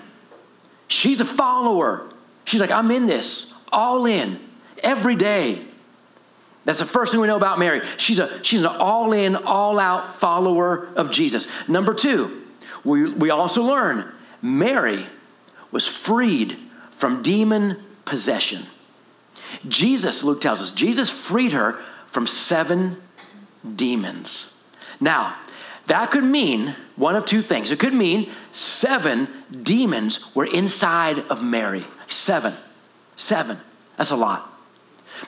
She's 0.88 1.20
a 1.20 1.24
follower. 1.24 2.08
She's 2.44 2.60
like, 2.60 2.70
I'm 2.70 2.90
in 2.90 3.06
this, 3.06 3.64
all 3.72 4.06
in 4.06 4.40
every 4.82 5.16
day. 5.16 5.60
That's 6.64 6.78
the 6.78 6.84
first 6.84 7.12
thing 7.12 7.20
we 7.20 7.26
know 7.26 7.36
about 7.36 7.58
Mary. 7.58 7.82
She's, 7.96 8.18
a, 8.18 8.42
she's 8.44 8.60
an 8.60 8.66
all 8.66 9.12
in, 9.12 9.36
all 9.36 9.78
out 9.78 10.14
follower 10.16 10.88
of 10.96 11.10
Jesus. 11.10 11.48
Number 11.68 11.94
two, 11.94 12.42
we, 12.84 13.12
we 13.12 13.30
also 13.30 13.62
learn 13.62 14.12
Mary 14.42 15.06
was 15.70 15.86
freed 15.86 16.56
from 16.92 17.22
demon 17.22 17.82
possession. 18.04 18.64
Jesus, 19.68 20.22
Luke 20.24 20.40
tells 20.40 20.60
us, 20.60 20.72
Jesus 20.72 21.08
freed 21.08 21.52
her 21.52 21.78
from 22.08 22.26
seven 22.26 23.00
demons. 23.76 24.62
Now, 25.00 25.36
that 25.90 26.12
could 26.12 26.22
mean 26.22 26.76
one 26.94 27.16
of 27.16 27.26
two 27.26 27.42
things. 27.42 27.72
It 27.72 27.80
could 27.80 27.92
mean 27.92 28.30
seven 28.52 29.26
demons 29.60 30.34
were 30.36 30.44
inside 30.44 31.18
of 31.28 31.42
Mary. 31.42 31.84
Seven. 32.06 32.54
Seven. 33.16 33.58
That's 33.96 34.12
a 34.12 34.16
lot. 34.16 34.48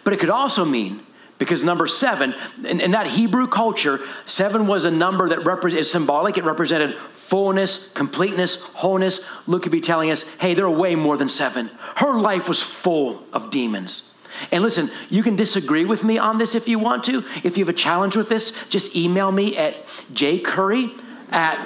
But 0.05 0.13
it 0.13 0.21
could 0.21 0.31
also 0.31 0.65
mean, 0.65 1.01
because 1.39 1.65
number 1.65 1.89
seven, 1.89 2.33
in, 2.65 2.81
in 2.81 2.93
that 2.93 3.09
Hebrew 3.09 3.49
culture, 3.49 3.99
seven 4.25 4.69
was 4.69 4.85
a 4.85 4.91
number 4.93 5.31
that 5.31 5.45
represents 5.45 5.91
symbolic. 5.91 6.39
It 6.39 6.45
represented 6.45 6.97
fullness, 7.13 7.93
completeness, 7.93 8.73
wholeness. 8.73 9.29
Luke 9.49 9.65
could 9.65 9.73
be 9.73 9.81
telling 9.81 10.13
us, 10.13 10.39
hey, 10.39 10.55
there 10.55 10.67
are 10.67 10.71
way 10.71 10.95
more 10.95 11.17
than 11.17 11.29
seven. 11.29 11.71
Her 11.97 12.21
life 12.21 12.49
was 12.49 12.63
full 12.63 13.25
of 13.33 13.51
demons. 13.51 14.12
And 14.51 14.63
listen, 14.63 14.91
you 15.11 15.23
can 15.23 15.37
disagree 15.37 15.85
with 15.85 16.05
me 16.05 16.19
on 16.19 16.39
this 16.39 16.55
if 16.55 16.69
you 16.69 16.79
want 16.79 17.05
to. 17.05 17.25
If 17.45 17.57
you 17.57 17.65
have 17.65 17.75
a 17.75 17.79
challenge 17.79 18.17
with 18.17 18.29
this, 18.29 18.69
just 18.69 18.97
email 18.97 19.31
me 19.31 19.57
at 19.57 19.87
jcurry 20.13 20.99
at 21.31 21.59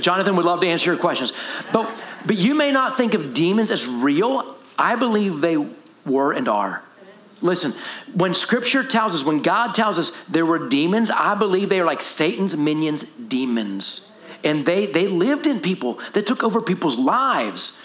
Jonathan 0.00 0.36
would 0.36 0.44
love 0.44 0.60
to 0.60 0.66
answer 0.66 0.92
your 0.92 1.00
questions. 1.00 1.32
But 1.72 1.90
but 2.26 2.36
you 2.36 2.54
may 2.54 2.72
not 2.72 2.96
think 2.96 3.14
of 3.14 3.34
demons 3.34 3.70
as 3.70 3.86
real. 3.86 4.56
I 4.78 4.96
believe 4.96 5.40
they 5.40 5.56
were 6.04 6.32
and 6.32 6.48
are. 6.48 6.82
Listen, 7.42 7.72
when 8.14 8.34
scripture 8.34 8.82
tells 8.82 9.14
us, 9.14 9.24
when 9.24 9.42
God 9.42 9.74
tells 9.74 9.98
us 9.98 10.26
there 10.26 10.46
were 10.46 10.68
demons, 10.68 11.10
I 11.10 11.34
believe 11.34 11.68
they 11.68 11.80
are 11.80 11.84
like 11.84 12.02
Satan's 12.02 12.56
minions, 12.56 13.12
demons. 13.12 14.20
And 14.42 14.64
they, 14.64 14.86
they 14.86 15.06
lived 15.06 15.46
in 15.46 15.60
people, 15.60 16.00
they 16.12 16.22
took 16.22 16.42
over 16.42 16.60
people's 16.60 16.98
lives. 16.98 17.82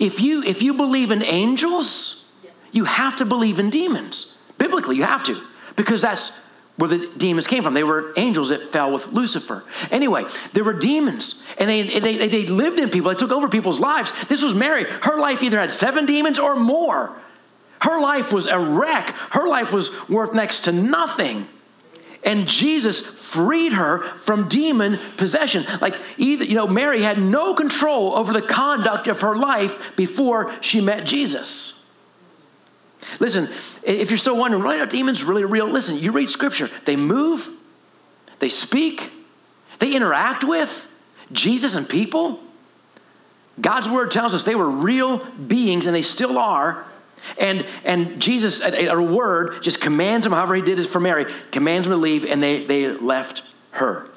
If 0.00 0.20
you 0.20 0.42
if 0.42 0.62
you 0.62 0.74
believe 0.74 1.12
in 1.12 1.22
angels, 1.22 2.25
you 2.72 2.84
have 2.84 3.16
to 3.16 3.24
believe 3.24 3.58
in 3.58 3.70
demons. 3.70 4.42
Biblically, 4.58 4.96
you 4.96 5.04
have 5.04 5.24
to, 5.24 5.40
because 5.76 6.02
that's 6.02 6.46
where 6.76 6.88
the 6.88 7.10
demons 7.16 7.46
came 7.46 7.62
from. 7.62 7.74
They 7.74 7.84
were 7.84 8.12
angels 8.16 8.50
that 8.50 8.60
fell 8.60 8.92
with 8.92 9.06
Lucifer. 9.08 9.64
Anyway, 9.90 10.24
there 10.52 10.64
were 10.64 10.74
demons, 10.74 11.46
and 11.58 11.68
they, 11.70 11.98
they, 12.00 12.28
they 12.28 12.46
lived 12.46 12.78
in 12.78 12.90
people. 12.90 13.10
They 13.10 13.16
took 13.16 13.30
over 13.30 13.48
people's 13.48 13.80
lives. 13.80 14.12
This 14.28 14.42
was 14.42 14.54
Mary. 14.54 14.84
Her 14.84 15.18
life 15.18 15.42
either 15.42 15.58
had 15.58 15.72
seven 15.72 16.06
demons 16.06 16.38
or 16.38 16.54
more. 16.54 17.16
Her 17.80 18.00
life 18.00 18.32
was 18.32 18.46
a 18.46 18.58
wreck. 18.58 19.06
Her 19.30 19.46
life 19.46 19.72
was 19.72 20.08
worth 20.08 20.34
next 20.34 20.60
to 20.60 20.72
nothing. 20.72 21.46
And 22.24 22.48
Jesus 22.48 23.00
freed 23.00 23.72
her 23.72 24.00
from 24.00 24.48
demon 24.48 24.98
possession. 25.16 25.64
Like 25.80 25.96
either, 26.18 26.44
you 26.44 26.56
know, 26.56 26.66
Mary 26.66 27.02
had 27.02 27.18
no 27.18 27.54
control 27.54 28.16
over 28.16 28.32
the 28.32 28.42
conduct 28.42 29.06
of 29.06 29.20
her 29.20 29.36
life 29.36 29.94
before 29.96 30.52
she 30.60 30.80
met 30.80 31.04
Jesus. 31.04 31.85
Listen, 33.20 33.48
if 33.82 34.10
you're 34.10 34.18
still 34.18 34.36
wondering, 34.36 34.64
why 34.64 34.80
are 34.80 34.86
demons 34.86 35.24
really 35.24 35.44
real? 35.44 35.66
Listen, 35.66 35.96
you 35.96 36.12
read 36.12 36.30
scripture. 36.30 36.68
They 36.84 36.96
move, 36.96 37.48
they 38.38 38.48
speak, 38.48 39.10
they 39.78 39.94
interact 39.94 40.44
with 40.44 40.92
Jesus 41.32 41.76
and 41.76 41.88
people. 41.88 42.40
God's 43.60 43.88
word 43.88 44.10
tells 44.10 44.34
us 44.34 44.44
they 44.44 44.54
were 44.54 44.68
real 44.68 45.24
beings 45.24 45.86
and 45.86 45.94
they 45.94 46.02
still 46.02 46.38
are. 46.38 46.84
And, 47.38 47.66
and 47.84 48.20
Jesus, 48.20 48.60
a, 48.60 48.86
a 48.86 49.02
word, 49.02 49.62
just 49.62 49.80
commands 49.80 50.24
them, 50.24 50.32
however 50.32 50.54
he 50.54 50.62
did 50.62 50.78
it 50.78 50.86
for 50.86 51.00
Mary, 51.00 51.26
commands 51.50 51.88
them 51.88 51.96
to 51.96 52.00
leave, 52.00 52.24
and 52.24 52.42
they, 52.42 52.64
they 52.64 52.88
left 52.88 53.42
her. 53.72 54.08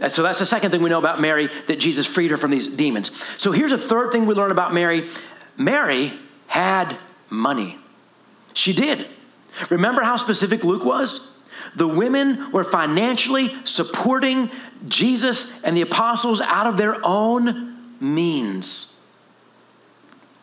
And 0.00 0.12
so 0.12 0.22
that's 0.22 0.38
the 0.38 0.46
second 0.46 0.70
thing 0.70 0.82
we 0.82 0.90
know 0.90 0.98
about 0.98 1.20
Mary, 1.20 1.48
that 1.66 1.78
Jesus 1.78 2.06
freed 2.06 2.30
her 2.30 2.36
from 2.36 2.50
these 2.50 2.74
demons. 2.74 3.22
So 3.36 3.52
here's 3.52 3.72
a 3.72 3.78
third 3.78 4.12
thing 4.12 4.26
we 4.26 4.34
learn 4.34 4.50
about 4.50 4.72
Mary 4.72 5.08
Mary 5.58 6.12
had 6.46 6.96
money. 7.30 7.78
She 8.54 8.72
did. 8.72 9.06
Remember 9.70 10.02
how 10.02 10.16
specific 10.16 10.64
Luke 10.64 10.84
was? 10.84 11.38
The 11.74 11.86
women 11.86 12.52
were 12.52 12.64
financially 12.64 13.54
supporting 13.64 14.50
Jesus 14.88 15.62
and 15.62 15.76
the 15.76 15.82
apostles 15.82 16.40
out 16.40 16.66
of 16.66 16.76
their 16.76 16.96
own 17.02 17.94
means. 18.00 19.04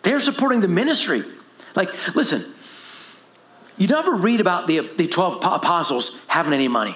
They're 0.03 0.19
supporting 0.19 0.61
the 0.61 0.67
ministry. 0.67 1.23
Like, 1.75 2.15
listen, 2.15 2.53
you 3.77 3.87
never 3.87 4.11
read 4.11 4.41
about 4.41 4.67
the, 4.67 4.89
the 4.97 5.07
12 5.07 5.37
apostles 5.43 6.25
having 6.27 6.53
any 6.53 6.67
money. 6.67 6.95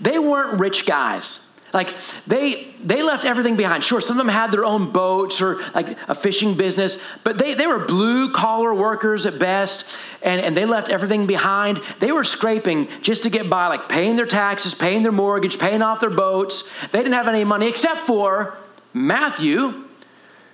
They 0.00 0.18
weren't 0.18 0.58
rich 0.58 0.86
guys. 0.86 1.55
Like 1.76 1.92
they 2.26 2.68
they 2.82 3.02
left 3.02 3.26
everything 3.26 3.54
behind. 3.54 3.84
Sure, 3.84 4.00
some 4.00 4.18
of 4.18 4.24
them 4.24 4.32
had 4.32 4.50
their 4.50 4.64
own 4.64 4.92
boats 4.92 5.42
or 5.42 5.60
like 5.74 5.98
a 6.08 6.14
fishing 6.14 6.54
business, 6.56 7.06
but 7.22 7.36
they, 7.36 7.52
they 7.52 7.66
were 7.66 7.80
blue 7.80 8.32
collar 8.32 8.74
workers 8.74 9.26
at 9.26 9.38
best, 9.38 9.94
and, 10.22 10.40
and 10.40 10.56
they 10.56 10.64
left 10.64 10.88
everything 10.88 11.26
behind. 11.26 11.82
They 12.00 12.12
were 12.12 12.24
scraping 12.24 12.88
just 13.02 13.24
to 13.24 13.30
get 13.30 13.50
by, 13.50 13.66
like 13.66 13.90
paying 13.90 14.16
their 14.16 14.24
taxes, 14.24 14.74
paying 14.74 15.02
their 15.02 15.12
mortgage, 15.12 15.58
paying 15.58 15.82
off 15.82 16.00
their 16.00 16.08
boats. 16.08 16.72
They 16.92 16.98
didn't 17.00 17.12
have 17.12 17.28
any 17.28 17.44
money 17.44 17.68
except 17.68 17.98
for 17.98 18.56
Matthew, 18.94 19.84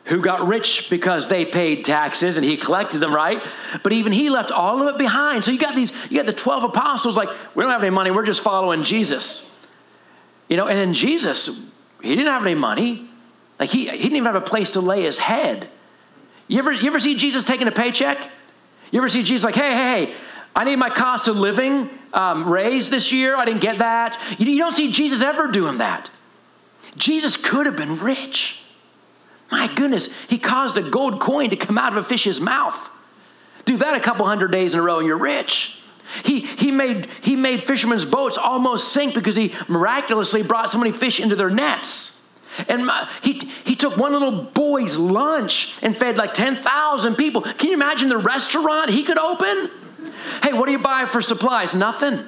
who 0.07 0.21
got 0.21 0.49
rich 0.49 0.91
because 0.91 1.29
they 1.29 1.45
paid 1.45 1.85
taxes 1.85 2.37
and 2.37 2.45
he 2.45 2.57
collected 2.57 2.99
them, 2.99 3.15
right? 3.15 3.41
But 3.85 3.93
even 3.93 4.11
he 4.11 4.29
left 4.29 4.51
all 4.51 4.83
of 4.83 4.93
it 4.93 4.99
behind. 4.99 5.45
So 5.45 5.53
you 5.53 5.61
got 5.61 5.77
these, 5.77 5.93
you 6.11 6.17
got 6.17 6.27
the 6.27 6.33
12 6.33 6.65
apostles 6.65 7.17
like, 7.17 7.29
we 7.55 7.63
don't 7.63 7.71
have 7.71 7.85
any 7.85 7.91
money, 7.91 8.11
we're 8.11 8.27
just 8.27 8.43
following 8.43 8.83
Jesus. 8.83 9.52
You 10.49 10.57
know, 10.57 10.67
and 10.67 10.79
then 10.79 10.95
Jesus, 10.95 11.73
he 12.03 12.11
didn't 12.11 12.27
have 12.27 12.45
any 12.45 12.55
money. 12.55 13.09
Like 13.59 13.71
he, 13.71 13.89
he 13.89 13.97
didn't 13.99 14.17
even 14.17 14.27
have 14.27 14.35
a 14.35 14.41
place 14.41 14.73
to 14.73 14.81
lay 14.81 15.03
his 15.03 15.19
head. 15.19 15.69
You 16.49 16.59
ever, 16.59 16.73
you 16.73 16.89
ever 16.89 17.01
see 17.01 17.17
Jesus 17.17 17.45
taking 17.45 17.69
a 17.69 17.73
paycheck? 17.73 18.19
You 18.91 19.01
ever 19.01 19.09
see 19.09 19.23
Jesus 19.23 19.45
like, 19.45 19.55
hey, 19.55 19.71
hey, 19.71 20.07
hey, 20.07 20.15
I 20.55 20.65
need 20.65 20.77
my 20.77 20.91
cost 20.91 21.29
of 21.29 21.39
living 21.39 21.89
um, 22.13 22.51
raised 22.51 22.91
this 22.91 23.13
year. 23.13 23.37
I 23.37 23.45
didn't 23.45 23.63
get 23.63 23.79
that. 23.79 24.19
You, 24.39 24.47
you 24.47 24.59
don't 24.59 24.77
see 24.77 24.93
Jesus 24.93 25.23
ever 25.23 25.49
doing 25.49 25.79
that. 25.79 26.11
Jesus 26.97 27.37
could 27.37 27.67
have 27.67 27.77
been 27.77 27.99
rich. 27.99 28.63
My 29.51 29.73
goodness, 29.75 30.19
he 30.27 30.39
caused 30.39 30.79
a 30.79 30.83
gold 30.83 31.21
coin 31.21 31.51
to 31.51 31.57
come 31.57 31.79
out 31.79 31.93
of 31.93 31.99
a 31.99 32.05
fish's 32.05 32.41
mouth. 32.41 32.91
Do 33.65 33.77
that 33.79 33.95
a 33.95 34.01
couple 34.01 34.27
hundred 34.27 34.51
days 34.51 34.75
in 34.75 34.81
a 34.81 34.83
row 34.83 34.99
and 34.99 35.07
you're 35.07 35.17
rich. 35.17 35.82
He, 36.25 36.41
he, 36.41 36.71
made, 36.71 37.07
he 37.23 37.37
made 37.37 37.63
fishermen's 37.63 38.05
boats 38.05 38.37
almost 38.37 38.93
sink 38.93 39.15
because 39.15 39.37
he 39.37 39.55
miraculously 39.69 40.43
brought 40.43 40.71
so 40.71 40.79
many 40.79 40.93
fish 40.93 41.21
into 41.21 41.37
their 41.37 41.51
nets. 41.51 42.13
And 42.69 42.87
my, 42.87 43.09
he, 43.23 43.33
he 43.65 43.75
took 43.75 43.97
one 43.97 44.13
little 44.13 44.43
boy's 44.43 44.99
lunch 44.99 45.79
and 45.83 45.97
fed 45.97 46.19
like 46.19 46.35
10,000 46.35 47.17
people. 47.17 47.43
Can 47.43 47.69
you 47.69 47.75
imagine 47.75 48.09
the 48.09 48.19
restaurant 48.19 48.91
he 48.91 49.05
could 49.05 49.19
open? 49.19 49.71
Hey, 50.43 50.53
what 50.53 50.67
do 50.67 50.73
you 50.73 50.79
buy 50.79 51.07
for 51.07 51.23
supplies? 51.23 51.75
Nothing. 51.75 52.27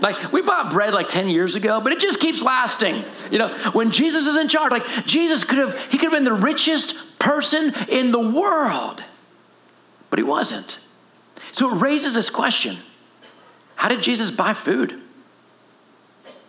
Like 0.00 0.32
we 0.32 0.42
bought 0.42 0.70
bread 0.70 0.92
like 0.92 1.08
10 1.08 1.30
years 1.30 1.54
ago, 1.54 1.80
but 1.80 1.92
it 1.92 2.00
just 2.00 2.20
keeps 2.20 2.42
lasting. 2.42 3.02
You 3.30 3.38
know, 3.38 3.54
when 3.72 3.90
Jesus 3.90 4.26
is 4.26 4.36
in 4.36 4.48
charge, 4.48 4.70
like 4.70 4.84
Jesus 5.06 5.44
could 5.44 5.58
have, 5.58 5.78
he 5.86 5.98
could 5.98 6.12
have 6.12 6.12
been 6.12 6.24
the 6.24 6.34
richest 6.34 7.18
person 7.18 7.72
in 7.88 8.12
the 8.12 8.20
world, 8.20 9.02
but 10.10 10.18
he 10.18 10.22
wasn't. 10.22 10.85
So 11.56 11.74
it 11.74 11.80
raises 11.80 12.12
this 12.12 12.28
question 12.28 12.76
How 13.76 13.88
did 13.88 14.02
Jesus 14.02 14.30
buy 14.30 14.52
food? 14.52 15.00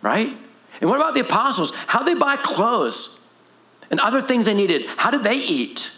Right? 0.02 0.36
And 0.80 0.90
what 0.90 0.96
about 0.96 1.14
the 1.14 1.20
apostles? 1.20 1.74
How 1.74 2.00
did 2.00 2.08
they 2.08 2.20
buy 2.20 2.36
clothes 2.36 3.26
and 3.90 4.00
other 4.00 4.20
things 4.20 4.44
they 4.44 4.54
needed? 4.54 4.84
How 4.84 5.10
did 5.10 5.22
they 5.22 5.36
eat? 5.36 5.96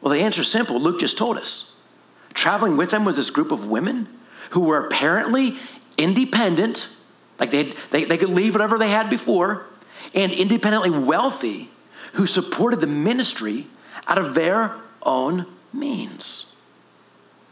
Well, 0.00 0.14
the 0.14 0.20
answer 0.20 0.42
is 0.42 0.50
simple. 0.50 0.78
Luke 0.80 1.00
just 1.00 1.18
told 1.18 1.36
us. 1.36 1.84
Traveling 2.32 2.76
with 2.76 2.92
them 2.92 3.04
was 3.04 3.16
this 3.16 3.30
group 3.30 3.50
of 3.50 3.66
women 3.66 4.06
who 4.50 4.60
were 4.60 4.86
apparently 4.86 5.56
independent, 5.98 6.94
like 7.40 7.50
they, 7.50 7.74
they, 7.90 8.04
they 8.04 8.18
could 8.18 8.30
leave 8.30 8.54
whatever 8.54 8.78
they 8.78 8.88
had 8.88 9.10
before, 9.10 9.66
and 10.14 10.30
independently 10.30 10.90
wealthy, 10.90 11.68
who 12.12 12.24
supported 12.24 12.80
the 12.80 12.86
ministry 12.86 13.66
out 14.06 14.16
of 14.16 14.34
their 14.34 14.76
own 15.02 15.44
means. 15.72 16.54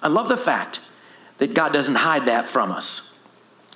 I 0.07 0.09
love 0.09 0.29
the 0.29 0.37
fact 0.37 0.89
that 1.39 1.53
God 1.53 1.73
doesn't 1.73 1.97
hide 1.97 2.27
that 2.27 2.47
from 2.47 2.71
us. 2.71 3.19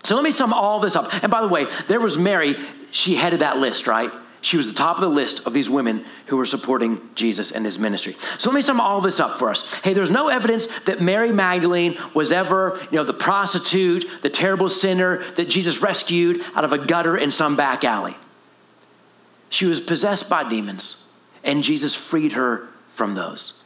So 0.04 0.14
let 0.14 0.22
me 0.22 0.30
sum 0.30 0.52
all 0.52 0.78
this 0.78 0.94
up. 0.94 1.12
And 1.24 1.30
by 1.30 1.40
the 1.40 1.48
way, 1.48 1.66
there 1.88 1.98
was 1.98 2.16
Mary, 2.16 2.54
she 2.92 3.16
headed 3.16 3.40
that 3.40 3.58
list, 3.58 3.88
right? 3.88 4.12
She 4.40 4.56
was 4.56 4.72
the 4.72 4.78
top 4.78 4.94
of 4.94 5.00
the 5.00 5.08
list 5.08 5.48
of 5.48 5.52
these 5.52 5.68
women 5.68 6.04
who 6.26 6.36
were 6.36 6.46
supporting 6.46 7.00
Jesus 7.16 7.50
and 7.50 7.64
his 7.64 7.80
ministry. 7.80 8.14
So 8.38 8.48
let 8.48 8.54
me 8.54 8.62
sum 8.62 8.80
all 8.80 9.00
this 9.00 9.18
up 9.18 9.40
for 9.40 9.50
us. 9.50 9.74
Hey, 9.82 9.92
there's 9.92 10.12
no 10.12 10.28
evidence 10.28 10.68
that 10.84 11.00
Mary 11.00 11.32
Magdalene 11.32 11.98
was 12.14 12.30
ever, 12.30 12.78
you 12.92 12.98
know, 12.98 13.04
the 13.04 13.12
prostitute, 13.12 14.08
the 14.22 14.30
terrible 14.30 14.68
sinner 14.68 15.24
that 15.32 15.48
Jesus 15.48 15.82
rescued 15.82 16.42
out 16.54 16.64
of 16.64 16.72
a 16.72 16.78
gutter 16.78 17.16
in 17.16 17.32
some 17.32 17.56
back 17.56 17.82
alley. 17.82 18.16
She 19.48 19.66
was 19.66 19.80
possessed 19.80 20.30
by 20.30 20.48
demons, 20.48 21.10
and 21.42 21.64
Jesus 21.64 21.96
freed 21.96 22.34
her 22.34 22.68
from 22.92 23.16
those. 23.16 23.59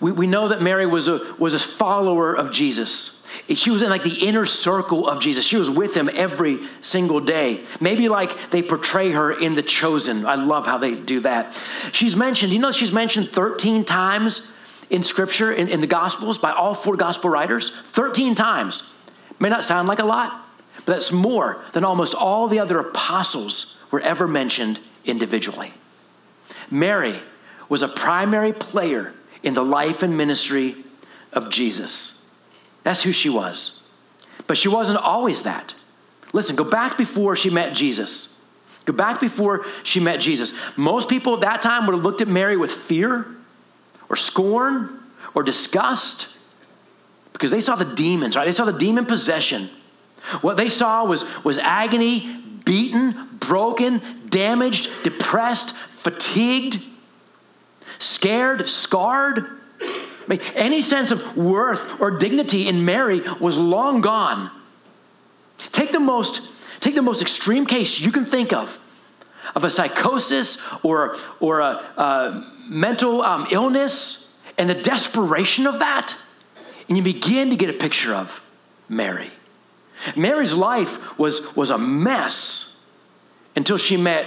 We, 0.00 0.12
we 0.12 0.26
know 0.26 0.48
that 0.48 0.62
Mary 0.62 0.86
was 0.86 1.08
a, 1.08 1.20
was 1.38 1.54
a 1.54 1.58
follower 1.58 2.34
of 2.34 2.50
Jesus. 2.50 3.26
She 3.48 3.70
was 3.70 3.82
in 3.82 3.90
like 3.90 4.02
the 4.02 4.26
inner 4.26 4.46
circle 4.46 5.08
of 5.08 5.20
Jesus. 5.20 5.44
She 5.44 5.56
was 5.56 5.70
with 5.70 5.96
him 5.96 6.08
every 6.12 6.60
single 6.80 7.20
day. 7.20 7.60
Maybe 7.80 8.08
like 8.08 8.50
they 8.50 8.62
portray 8.62 9.10
her 9.10 9.32
in 9.32 9.54
The 9.54 9.62
Chosen. 9.62 10.24
I 10.24 10.36
love 10.36 10.66
how 10.66 10.78
they 10.78 10.94
do 10.94 11.20
that. 11.20 11.54
She's 11.92 12.16
mentioned, 12.16 12.52
you 12.52 12.58
know, 12.58 12.72
she's 12.72 12.92
mentioned 12.92 13.28
13 13.28 13.84
times 13.84 14.56
in 14.88 15.02
Scripture, 15.02 15.52
in, 15.52 15.68
in 15.68 15.80
the 15.80 15.86
Gospels, 15.86 16.38
by 16.38 16.52
all 16.52 16.74
four 16.74 16.96
Gospel 16.96 17.30
writers. 17.30 17.76
13 17.76 18.34
times. 18.34 19.00
May 19.38 19.48
not 19.48 19.64
sound 19.64 19.88
like 19.88 19.98
a 19.98 20.04
lot, 20.04 20.46
but 20.76 20.92
that's 20.92 21.12
more 21.12 21.62
than 21.72 21.84
almost 21.84 22.14
all 22.14 22.48
the 22.48 22.58
other 22.58 22.78
apostles 22.78 23.84
were 23.90 24.00
ever 24.00 24.28
mentioned 24.28 24.80
individually. 25.04 25.72
Mary 26.70 27.20
was 27.68 27.82
a 27.82 27.88
primary 27.88 28.52
player 28.52 29.14
in 29.42 29.54
the 29.54 29.64
life 29.64 30.02
and 30.02 30.16
ministry 30.16 30.74
of 31.32 31.50
Jesus. 31.50 32.30
That's 32.82 33.02
who 33.02 33.12
she 33.12 33.28
was. 33.28 33.88
But 34.46 34.56
she 34.56 34.68
wasn't 34.68 34.98
always 34.98 35.42
that. 35.42 35.74
Listen, 36.32 36.56
go 36.56 36.64
back 36.64 36.96
before 36.96 37.36
she 37.36 37.50
met 37.50 37.74
Jesus. 37.74 38.44
Go 38.84 38.92
back 38.92 39.20
before 39.20 39.64
she 39.84 40.00
met 40.00 40.20
Jesus. 40.20 40.54
Most 40.76 41.08
people 41.08 41.34
at 41.34 41.40
that 41.40 41.62
time 41.62 41.86
would 41.86 41.94
have 41.94 42.04
looked 42.04 42.20
at 42.20 42.28
Mary 42.28 42.56
with 42.56 42.72
fear 42.72 43.26
or 44.08 44.16
scorn 44.16 45.00
or 45.34 45.42
disgust 45.42 46.38
because 47.32 47.50
they 47.50 47.60
saw 47.60 47.76
the 47.76 47.84
demons, 47.84 48.36
right? 48.36 48.44
They 48.44 48.52
saw 48.52 48.64
the 48.64 48.78
demon 48.78 49.06
possession. 49.06 49.70
What 50.40 50.56
they 50.56 50.68
saw 50.68 51.04
was, 51.04 51.44
was 51.44 51.58
agony, 51.58 52.36
beaten, 52.64 53.28
broken, 53.38 54.02
damaged, 54.28 54.90
depressed, 55.02 55.76
fatigued 55.76 56.84
scared, 58.00 58.68
scarred. 58.68 59.46
I 59.80 60.24
mean, 60.26 60.40
any 60.56 60.82
sense 60.82 61.12
of 61.12 61.36
worth 61.36 62.00
or 62.00 62.10
dignity 62.10 62.66
in 62.66 62.84
Mary 62.84 63.22
was 63.40 63.56
long 63.56 64.00
gone. 64.00 64.50
Take 65.70 65.92
the 65.92 66.00
most, 66.00 66.52
take 66.80 66.96
the 66.96 67.02
most 67.02 67.22
extreme 67.22 67.66
case 67.66 68.00
you 68.00 68.10
can 68.10 68.24
think 68.24 68.52
of 68.52 68.80
of 69.54 69.64
a 69.64 69.70
psychosis 69.70 70.66
or, 70.84 71.16
or 71.40 71.60
a, 71.60 71.82
a 71.96 72.52
mental 72.68 73.22
um, 73.22 73.46
illness 73.50 74.42
and 74.58 74.68
the 74.68 74.74
desperation 74.74 75.66
of 75.66 75.78
that. 75.78 76.16
And 76.88 76.96
you 76.96 77.02
begin 77.02 77.50
to 77.50 77.56
get 77.56 77.70
a 77.70 77.72
picture 77.72 78.14
of 78.14 78.42
Mary. 78.88 79.30
Mary's 80.16 80.54
life 80.54 81.18
was, 81.18 81.56
was 81.56 81.70
a 81.70 81.78
mess 81.78 82.90
until 83.54 83.76
she 83.76 83.96
met 83.96 84.26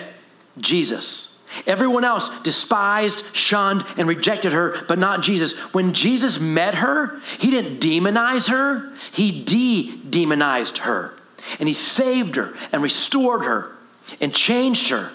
Jesus. 0.58 1.33
Everyone 1.68 2.04
else 2.04 2.42
despised, 2.42 3.36
shunned, 3.36 3.86
and 3.98 4.08
rejected 4.08 4.54
her, 4.54 4.84
but 4.88 5.00
not 5.00 5.22
Jesus. 5.22 5.74
When 5.74 5.94
Jesus 5.94 6.40
met 6.40 6.76
her, 6.76 7.20
he 7.38 7.52
didn't 7.52 7.80
demonize 7.80 8.50
her, 8.50 8.92
he 9.12 9.44
de 9.44 9.96
demonized 10.10 10.80
her. 10.80 11.14
And 11.60 11.68
he 11.68 11.74
saved 11.74 12.36
her 12.36 12.54
and 12.72 12.82
restored 12.82 13.46
her 13.46 13.76
and 14.20 14.34
changed 14.34 14.90
her. 14.90 15.12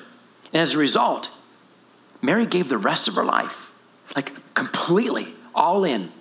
And 0.53 0.62
as 0.62 0.74
a 0.74 0.79
result, 0.79 1.31
Mary 2.22 2.46
gave 2.46 2.68
the 2.68 2.79
rest 2.79 3.09
of 3.09 3.14
her 3.14 3.24
life, 3.24 3.70
like 4.14 4.33
completely 4.55 5.29
all 5.55 5.85
in 5.85 6.12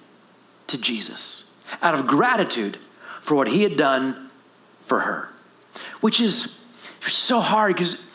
to 0.67 0.80
Jesus 0.80 1.58
out 1.82 1.93
of 1.93 2.08
gratitude 2.08 2.77
for 3.21 3.36
what 3.36 3.47
he 3.47 3.63
had 3.63 3.77
done 3.77 4.30
for 4.80 5.01
her, 5.01 5.30
which 6.01 6.21
is 6.21 6.65
so 7.01 7.39
hard 7.39 7.75
because 7.75 8.07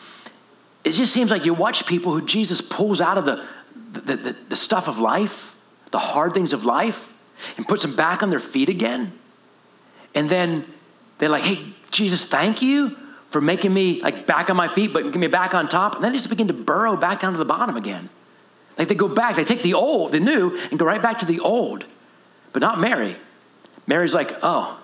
it 0.85 0.92
just 0.92 1.12
seems 1.12 1.31
like 1.31 1.45
you 1.45 1.55
watch 1.55 1.87
people 1.87 2.12
who 2.12 2.25
Jesus 2.25 2.61
pulls 2.61 3.01
out 3.01 3.18
of 3.18 3.25
the, 3.25 3.45
the, 3.92 4.16
the, 4.16 4.37
the 4.51 4.57
stuff 4.57 4.88
of 4.88 4.99
life, 4.99 5.55
the 5.90 5.99
hard 5.99 6.35
things 6.35 6.53
of 6.53 6.64
life, 6.64 7.12
and 7.57 7.66
puts 7.66 7.83
them 7.83 7.95
back 7.95 8.23
on 8.23 8.31
their 8.31 8.40
feet 8.40 8.68
again. 8.68 9.12
And 10.14 10.29
then 10.29 10.64
they're 11.18 11.29
like, 11.29 11.42
hey, 11.42 11.64
Jesus, 11.90 12.25
thank 12.25 12.62
you 12.62 12.97
for 13.31 13.40
making 13.40 13.73
me 13.73 14.01
like 14.03 14.27
back 14.27 14.51
on 14.51 14.57
my 14.57 14.68
feet, 14.68 14.92
but 14.92 15.05
get 15.05 15.16
me 15.16 15.27
back 15.27 15.55
on 15.55 15.68
top. 15.68 15.95
And 15.95 16.05
then 16.05 16.12
they 16.12 16.18
just 16.18 16.31
begin 16.31 16.49
to 16.49 16.53
burrow 16.53 16.97
back 16.97 17.21
down 17.21 17.33
to 17.33 17.38
the 17.38 17.45
bottom 17.45 17.77
again. 17.77 18.09
Like 18.77 18.88
they 18.88 18.95
go 18.95 19.09
back, 19.09 19.37
they 19.37 19.45
take 19.45 19.62
the 19.62 19.75
old, 19.75 20.12
the 20.12 20.21
new, 20.21 20.59
and 20.71 20.79
go 20.79 20.85
right 20.85 21.01
back 21.01 21.18
to 21.18 21.27
the 21.27 21.40
old. 21.40 21.85
But 22.53 22.61
not 22.61 22.81
Mary. 22.81 23.16
Mary's 23.87 24.14
like, 24.14 24.33
oh, 24.42 24.79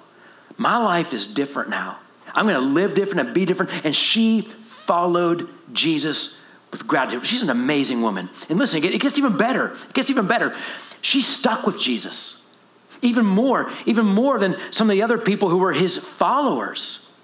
my 0.57 0.77
life 0.79 1.13
is 1.13 1.33
different 1.35 1.71
now. 1.71 1.99
I'm 2.35 2.47
going 2.47 2.61
to 2.61 2.67
live 2.67 2.95
different 2.95 3.27
and 3.27 3.35
be 3.35 3.45
different. 3.45 3.85
And 3.85 3.95
she 3.95 4.49
followed 4.89 5.51
Jesus 5.75 6.43
with 6.71 6.89
gratitude. 6.89 7.27
She's 7.27 7.43
an 7.43 7.51
amazing 7.51 8.01
woman. 8.01 8.31
And 8.49 8.59
listen, 8.59 8.83
it 8.83 9.01
gets 9.03 9.19
even 9.19 9.37
better. 9.37 9.77
It 9.89 9.93
gets 9.93 10.09
even 10.09 10.27
better. 10.27 10.57
She 11.03 11.21
stuck 11.21 11.67
with 11.67 11.79
Jesus. 11.79 12.57
Even 13.03 13.27
more, 13.27 13.71
even 13.85 14.07
more 14.07 14.39
than 14.39 14.57
some 14.73 14.89
of 14.89 14.95
the 14.95 15.03
other 15.03 15.19
people 15.19 15.51
who 15.51 15.59
were 15.59 15.75
his 15.75 15.99
followers. 15.99 17.15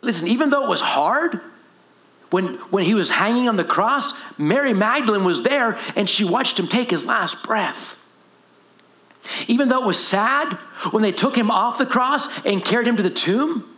Listen, 0.00 0.28
even 0.28 0.50
though 0.50 0.62
it 0.62 0.68
was 0.68 0.80
hard, 0.80 1.40
when, 2.30 2.54
when 2.70 2.84
he 2.84 2.94
was 2.94 3.10
hanging 3.10 3.48
on 3.48 3.56
the 3.56 3.64
cross, 3.64 4.22
Mary 4.38 4.72
Magdalene 4.72 5.24
was 5.24 5.42
there 5.42 5.78
and 5.96 6.08
she 6.08 6.24
watched 6.24 6.58
him 6.58 6.68
take 6.68 6.90
his 6.90 7.04
last 7.04 7.44
breath. 7.44 8.00
Even 9.48 9.68
though 9.68 9.82
it 9.82 9.86
was 9.86 10.02
sad 10.02 10.52
when 10.92 11.02
they 11.02 11.12
took 11.12 11.36
him 11.36 11.50
off 11.50 11.78
the 11.78 11.86
cross 11.86 12.46
and 12.46 12.64
carried 12.64 12.86
him 12.86 12.96
to 12.96 13.02
the 13.02 13.10
tomb, 13.10 13.68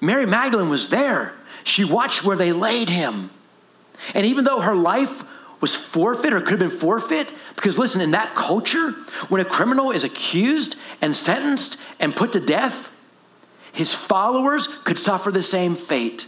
Mary 0.00 0.26
Magdalene 0.26 0.68
was 0.68 0.90
there. 0.90 1.32
She 1.64 1.84
watched 1.84 2.24
where 2.24 2.36
they 2.36 2.52
laid 2.52 2.90
him. 2.90 3.30
And 4.14 4.26
even 4.26 4.44
though 4.44 4.60
her 4.60 4.74
life 4.74 5.24
was 5.60 5.74
forfeit 5.74 6.32
or 6.32 6.40
could 6.40 6.60
have 6.60 6.70
been 6.70 6.78
forfeit, 6.78 7.32
because 7.56 7.78
listen, 7.78 8.00
in 8.00 8.10
that 8.10 8.34
culture, 8.34 8.90
when 9.28 9.40
a 9.40 9.44
criminal 9.44 9.90
is 9.90 10.04
accused 10.04 10.78
and 11.00 11.16
sentenced 11.16 11.80
and 11.98 12.14
put 12.14 12.34
to 12.34 12.40
death, 12.40 12.90
his 13.72 13.94
followers 13.94 14.66
could 14.66 14.98
suffer 14.98 15.30
the 15.30 15.42
same 15.42 15.74
fate. 15.74 16.26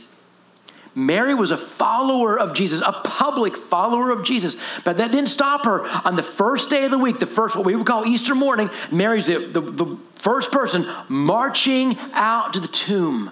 Mary 0.94 1.34
was 1.34 1.50
a 1.50 1.58
follower 1.58 2.38
of 2.38 2.54
Jesus, 2.54 2.80
a 2.80 2.92
public 2.92 3.54
follower 3.54 4.10
of 4.10 4.24
Jesus. 4.24 4.64
But 4.82 4.96
that 4.96 5.12
didn't 5.12 5.28
stop 5.28 5.66
her. 5.66 5.84
On 6.06 6.16
the 6.16 6.22
first 6.22 6.70
day 6.70 6.86
of 6.86 6.90
the 6.90 6.98
week, 6.98 7.18
the 7.18 7.26
first, 7.26 7.54
what 7.54 7.66
we 7.66 7.76
would 7.76 7.86
call 7.86 8.06
Easter 8.06 8.34
morning, 8.34 8.70
Mary's 8.90 9.26
the, 9.26 9.40
the, 9.40 9.60
the 9.60 9.98
first 10.14 10.50
person 10.50 10.86
marching 11.10 11.98
out 12.14 12.54
to 12.54 12.60
the 12.60 12.68
tomb 12.68 13.30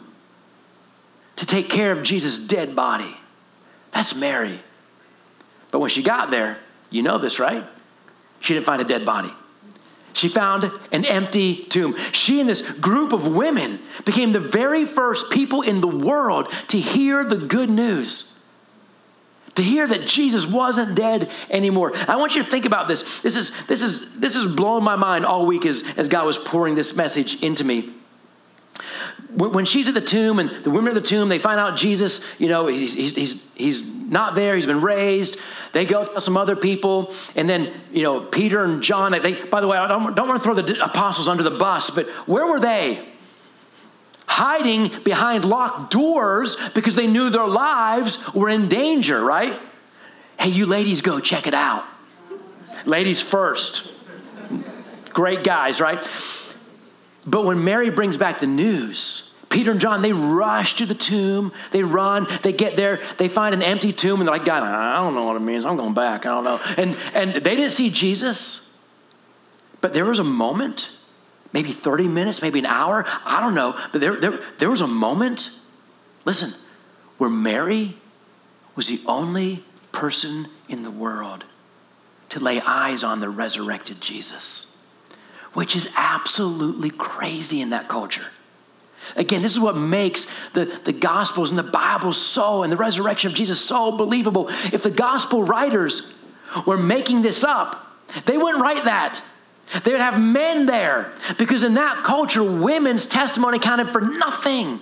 to 1.37 1.47
take 1.47 1.69
care 1.69 1.93
of 1.93 2.03
Jesus' 2.03 2.47
dead 2.47 2.77
body. 2.77 3.17
That's 3.93 4.15
Mary. 4.15 4.61
But 5.71 5.81
when 5.81 5.91
she 5.91 6.03
got 6.03 6.31
there, 6.31 6.59
you 6.91 7.03
know 7.03 7.19
this, 7.19 7.39
right? 7.39 7.65
She 8.41 8.55
didn't 8.55 8.67
find 8.67 8.81
a 8.81 8.85
dead 8.85 9.05
body. 9.05 9.33
She 10.13 10.29
found 10.29 10.71
an 10.93 11.05
empty 11.05 11.65
tomb. 11.65 11.97
She 12.13 12.41
and 12.41 12.49
this 12.49 12.71
group 12.79 13.13
of 13.13 13.35
women 13.35 13.81
became 14.05 14.33
the 14.33 14.41
very 14.41 14.87
first 14.87 15.33
people 15.33 15.63
in 15.63 15.81
the 15.81 15.89
world 15.89 16.53
to 16.69 16.79
hear 16.79 17.25
the 17.25 17.37
good 17.37 17.69
news. 17.69 18.31
To 19.57 19.63
hear 19.63 19.87
that 19.87 20.07
Jesus 20.07 20.47
wasn't 20.47 20.95
dead 20.95 21.31
anymore. 21.51 21.93
I 22.09 22.17
want 22.17 22.37
you 22.37 22.45
to 22.45 22.51
think 22.51 22.65
about 22.65 22.87
this. 22.87 23.21
This 23.21 23.37
is 23.37 23.67
this 23.67 23.83
is 23.83 24.19
this 24.19 24.37
is 24.37 24.55
blowing 24.55 24.85
my 24.85 24.97
mind 24.97 25.27
all 25.27 25.47
week 25.47 25.67
as, 25.67 25.85
as 25.97 26.09
God 26.09 26.27
was 26.27 26.39
pouring 26.39 26.75
this 26.75 26.97
message 26.97 27.43
into 27.43 27.65
me. 27.65 27.93
When 29.37 29.65
she's 29.65 29.89
at 29.89 29.95
the 29.95 30.01
tomb 30.01 30.39
and 30.39 30.49
the 30.65 30.71
women 30.71 30.89
at 30.89 30.95
the 30.95 31.09
tomb, 31.09 31.29
they 31.29 31.41
find 31.41 31.59
out 31.59 31.77
Jesus, 31.77 32.41
you 32.41 32.49
know, 32.49 32.69
he's, 32.69 32.95
he's, 32.95 33.17
he's, 33.17 33.53
he's 33.55 33.91
not 33.91 34.35
there, 34.35 34.55
he's 34.55 34.67
been 34.67 34.81
raised. 34.81 35.41
They 35.73 35.85
go 35.85 36.05
tell 36.05 36.21
some 36.21 36.37
other 36.37 36.55
people, 36.55 37.13
and 37.35 37.49
then 37.49 37.73
you 37.93 38.05
know 38.05 38.21
Peter 38.21 38.63
and 38.63 38.81
John. 38.81 39.11
They, 39.11 39.33
by 39.33 39.61
the 39.61 39.67
way, 39.67 39.77
I 39.77 39.89
don't, 39.89 40.15
don't 40.15 40.29
want 40.29 40.41
to 40.41 40.45
throw 40.45 40.55
the 40.55 40.85
apostles 40.85 41.27
under 41.27 41.43
the 41.43 41.51
bus, 41.51 41.91
but 41.91 42.07
where 42.29 42.47
were 42.47 42.61
they? 42.61 43.05
Hiding 44.27 45.03
behind 45.03 45.45
locked 45.45 45.91
doors 45.91 46.57
because 46.71 46.95
they 46.95 47.09
knew 47.09 47.29
their 47.29 47.47
lives 47.49 48.33
were 48.35 48.49
in 48.49 48.69
danger. 48.69 49.21
Right? 49.23 49.59
Hey, 50.39 50.51
you 50.51 50.67
ladies, 50.67 51.01
go 51.01 51.19
check 51.19 51.49
it 51.49 51.55
out. 51.55 51.85
Ladies 52.87 53.21
first. 53.21 53.93
Great 55.13 55.43
guys, 55.43 55.81
right? 55.81 55.99
But 57.27 57.45
when 57.45 57.65
Mary 57.65 57.91
brings 57.91 58.17
back 58.17 58.41
the 58.41 58.47
news, 58.47 59.35
Peter 59.49 59.71
and 59.71 59.81
John, 59.81 60.03
they 60.03 60.13
rush 60.13 60.77
to 60.77 60.87
the 60.87 60.95
tomb. 60.95 61.53
They 61.71 61.83
run. 61.83 62.27
They 62.43 62.53
get 62.53 62.77
there. 62.77 63.01
They 63.19 63.29
find 63.29 63.55
an 63.55 63.63
empty 63.63 63.93
tomb, 63.93 64.21
and 64.21 64.29
they're 64.29 64.37
like, 64.37 64.45
God, 64.45 64.63
I 64.63 65.01
don't 65.01 65.15
know 65.15 65.25
what 65.25 65.37
it 65.37 65.41
means. 65.41 65.65
I'm 65.65 65.77
going 65.77 65.95
back. 65.95 66.27
I 66.27 66.31
don't 66.31 66.45
know. 66.45 66.61
And, 66.77 66.97
and 67.15 67.35
they 67.35 67.55
didn't 67.55 67.71
see 67.71 67.91
Jesus. 67.91 68.77
But 69.81 69.95
there 69.95 70.05
was 70.05 70.19
a 70.19 70.25
moment, 70.25 70.99
maybe 71.53 71.71
30 71.71 72.09
minutes, 72.09 72.43
maybe 72.43 72.59
an 72.59 72.67
hour. 72.67 73.05
I 73.25 73.41
don't 73.41 73.55
know. 73.55 73.79
But 73.93 74.01
there, 74.01 74.17
there, 74.17 74.41
there 74.59 74.71
was 74.71 74.81
a 74.81 74.87
moment, 74.87 75.59
listen, 76.25 76.59
where 77.19 77.31
Mary 77.31 77.97
was 78.75 78.89
the 78.89 79.01
only 79.07 79.63
person 79.93 80.47
in 80.69 80.83
the 80.83 80.91
world 80.91 81.45
to 82.31 82.41
lay 82.41 82.61
eyes 82.61 83.05
on 83.05 83.21
the 83.21 83.29
resurrected 83.29 84.01
Jesus, 84.01 84.74
which 85.55 85.75
is 85.75 85.93
absolutely 85.97 86.91
crazy 86.91 87.61
in 87.61 87.71
that 87.71 87.89
culture. 87.89 88.27
Again, 89.17 89.43
this 89.43 89.53
is 89.53 89.61
what 89.61 89.77
makes 89.77 90.35
the, 90.51 90.65
the 90.85 90.93
Gospels 90.93 91.51
and 91.51 91.59
the 91.59 91.71
Bible 91.71 92.13
so, 92.13 92.63
and 92.63 92.73
the 92.73 92.77
resurrection 92.77 93.31
of 93.31 93.37
Jesus 93.37 93.61
so 93.61 93.97
believable. 93.97 94.49
If 94.73 94.83
the 94.83 94.91
Gospel 94.91 95.43
writers 95.43 96.17
were 96.67 96.77
making 96.77 97.23
this 97.23 97.45
up, 97.45 97.93
they 98.27 98.39
wouldn't 98.39 98.63
write 98.63 98.85
that. 98.85 99.21
They 99.83 99.93
would 99.93 100.01
have 100.01 100.21
men 100.21 100.67
there 100.67 101.13
because 101.39 101.63
in 101.63 101.75
that 101.75 102.05
culture, 102.05 102.43
women's 102.43 103.07
testimony 103.07 103.59
counted 103.59 103.89
for 103.89 104.01
nothing. 104.01 104.81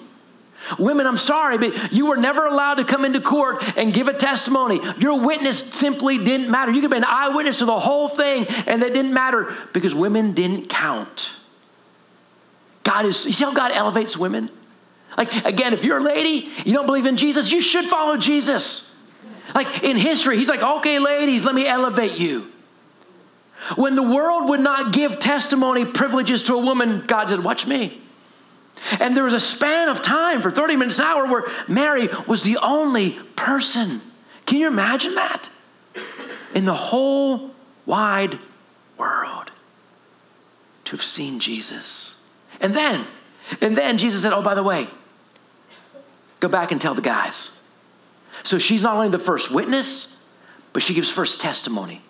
Women, 0.79 1.07
I'm 1.07 1.19
sorry, 1.19 1.59
but 1.59 1.93
you 1.93 2.07
were 2.07 2.17
never 2.17 2.47
allowed 2.47 2.75
to 2.75 2.85
come 2.85 3.05
into 3.05 3.21
court 3.21 3.63
and 3.77 3.93
give 3.93 4.09
a 4.09 4.15
testimony. 4.15 4.81
Your 4.99 5.21
witness 5.21 5.73
simply 5.73 6.19
didn't 6.19 6.51
matter. 6.51 6.73
You 6.73 6.81
could 6.81 6.91
be 6.91 6.97
an 6.97 7.05
eyewitness 7.05 7.59
to 7.59 7.65
the 7.65 7.79
whole 7.79 8.09
thing, 8.09 8.47
and 8.67 8.83
that 8.83 8.93
didn't 8.93 9.13
matter 9.13 9.55
because 9.73 9.95
women 9.95 10.33
didn't 10.33 10.69
count. 10.69 11.39
God 12.85 13.07
is, 13.07 13.27
you 13.27 13.33
see 13.33 13.45
how 13.45 13.53
God 13.53 13.73
elevates 13.73 14.17
women? 14.17 14.51
Like, 15.17 15.45
again, 15.45 15.73
if 15.73 15.85
you're 15.85 15.99
a 15.99 16.03
lady, 16.03 16.51
you 16.65 16.75
don't 16.75 16.87
believe 16.87 17.07
in 17.07 17.17
Jesus, 17.17 17.53
you 17.53 17.61
should 17.61 17.85
follow 17.85 18.17
Jesus. 18.17 18.89
Like 19.55 19.85
in 19.85 19.97
history, 19.97 20.39
he's 20.39 20.49
like, 20.49 20.63
okay, 20.63 20.99
ladies, 20.99 21.45
let 21.45 21.55
me 21.55 21.67
elevate 21.67 22.19
you. 22.19 22.51
When 23.77 23.95
the 23.95 24.03
world 24.03 24.49
would 24.49 24.61
not 24.61 24.93
give 24.93 25.21
testimony 25.21 25.85
privileges 25.85 26.45
to 26.45 26.55
a 26.55 26.61
woman, 26.61 27.05
God 27.07 27.29
said, 27.29 27.45
watch 27.45 27.67
me. 27.67 28.02
And 29.01 29.17
there 29.17 29.25
was 29.25 29.35
a 29.35 29.41
span 29.41 29.89
of 29.89 30.03
time 30.03 30.43
for 30.43 30.51
30 30.51 30.77
minutes 30.77 30.99
an 30.99 31.05
hour 31.05 31.27
where 31.27 31.45
Mary 31.69 32.09
was 32.27 32.43
the 32.43 32.59
only 32.59 33.13
person. 33.37 34.01
Can 34.47 34.59
you 34.59 34.67
imagine 34.67 35.15
that? 35.15 35.49
In 36.55 36.65
the 36.65 36.75
whole 36.75 37.51
wide 37.87 38.39
world 38.99 39.51
to 40.85 40.93
have 40.93 41.03
seen 41.03 41.41
Jesus. 41.41 42.23
And 42.61 42.75
then, 42.75 43.05
and 43.61 43.77
then 43.77 43.99
Jesus 43.99 44.23
said, 44.23 44.33
Oh, 44.33 44.43
by 44.43 44.55
the 44.55 44.63
way, 44.63 44.89
go 46.41 46.49
back 46.49 46.73
and 46.73 46.81
tell 46.81 46.95
the 46.95 47.03
guys. 47.03 47.61
So 48.43 48.59
she's 48.59 48.83
not 48.83 48.97
only 48.97 49.09
the 49.09 49.19
first 49.19 49.55
witness, 49.55 50.29
but 50.73 50.83
she 50.83 50.95
gives 50.95 51.11
first 51.11 51.41
testimony 51.41 52.03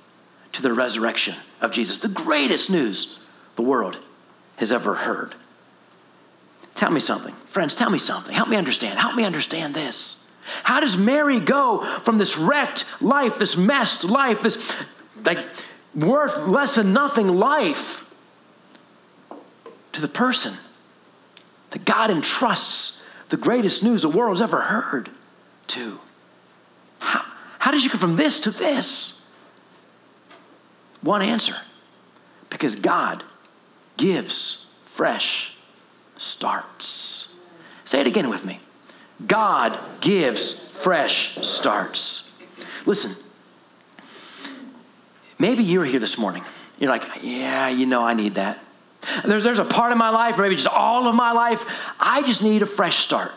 to 0.53 0.63
the 0.63 0.73
resurrection 0.73 1.35
of 1.61 1.73
Jesus, 1.73 1.99
the 1.99 2.09
greatest 2.09 2.71
news 2.71 3.25
the 3.57 3.63
world 3.63 3.99
has 4.57 4.73
ever 4.73 4.95
heard. 4.95 5.35
Tell 6.75 6.91
me 6.91 7.01
something. 7.01 7.35
Friends, 7.47 7.75
tell 7.75 7.91
me 7.91 7.99
something. 7.99 8.35
Help 8.35 8.49
me 8.49 8.57
understand. 8.57 8.99
Help 8.99 9.15
me 9.15 9.25
understand 9.25 9.75
this. 9.75 10.31
How 10.65 10.81
does 10.81 10.97
Mary 10.97 11.41
go 11.41 11.83
from 12.01 12.19
this 12.19 12.37
wrecked 12.37 13.01
life, 13.01 13.39
this 13.39 13.57
messed 13.57 14.05
life, 14.05 14.43
this 14.43 14.85
like 15.25 15.39
worth 15.95 16.37
less 16.47 16.75
than 16.75 16.93
nothing 16.93 17.29
life 17.29 18.11
to 19.93 20.01
the 20.01 20.09
person 20.09 20.59
that 21.71 21.85
God 21.85 22.11
entrusts 22.11 23.09
the 23.29 23.37
greatest 23.37 23.83
news 23.83 24.03
the 24.03 24.09
world's 24.09 24.43
ever 24.43 24.61
heard 24.61 25.11
to? 25.69 25.99
How, 26.99 27.25
how 27.59 27.71
did 27.71 27.85
you 27.85 27.91
go 27.91 27.99
from 27.99 28.17
this 28.17 28.41
to 28.41 28.51
this? 28.51 29.33
One 31.03 31.23
answer 31.23 31.55
because 32.51 32.77
God 32.77 33.25
gives 33.97 34.73
fresh 34.87 35.52
starts. 36.17 37.41
Say 37.85 38.01
it 38.01 38.07
again 38.07 38.31
with 38.31 38.45
me. 38.45 38.61
God 39.27 39.79
gives 40.01 40.71
fresh 40.71 41.37
starts. 41.37 42.41
Listen, 42.87 43.23
maybe 45.39 45.63
you're 45.63 45.85
here 45.85 46.01
this 46.01 46.19
morning. 46.19 46.43
You're 46.79 46.91
like, 46.91 47.05
yeah, 47.23 47.69
you 47.69 47.87
know, 47.87 48.03
I 48.03 48.15
need 48.15 48.35
that. 48.35 48.59
There's, 49.25 49.45
there's 49.45 49.59
a 49.59 49.65
part 49.65 49.93
of 49.93 49.99
my 49.99 50.11
life, 50.11 50.39
or 50.39 50.43
maybe 50.43 50.57
just 50.57 50.69
all 50.69 51.07
of 51.07 51.15
my 51.15 51.33
life, 51.33 51.65
I 51.99 52.23
just 52.23 52.43
need 52.43 52.63
a 52.63 52.67
fresh 52.67 52.99
start. 52.99 53.33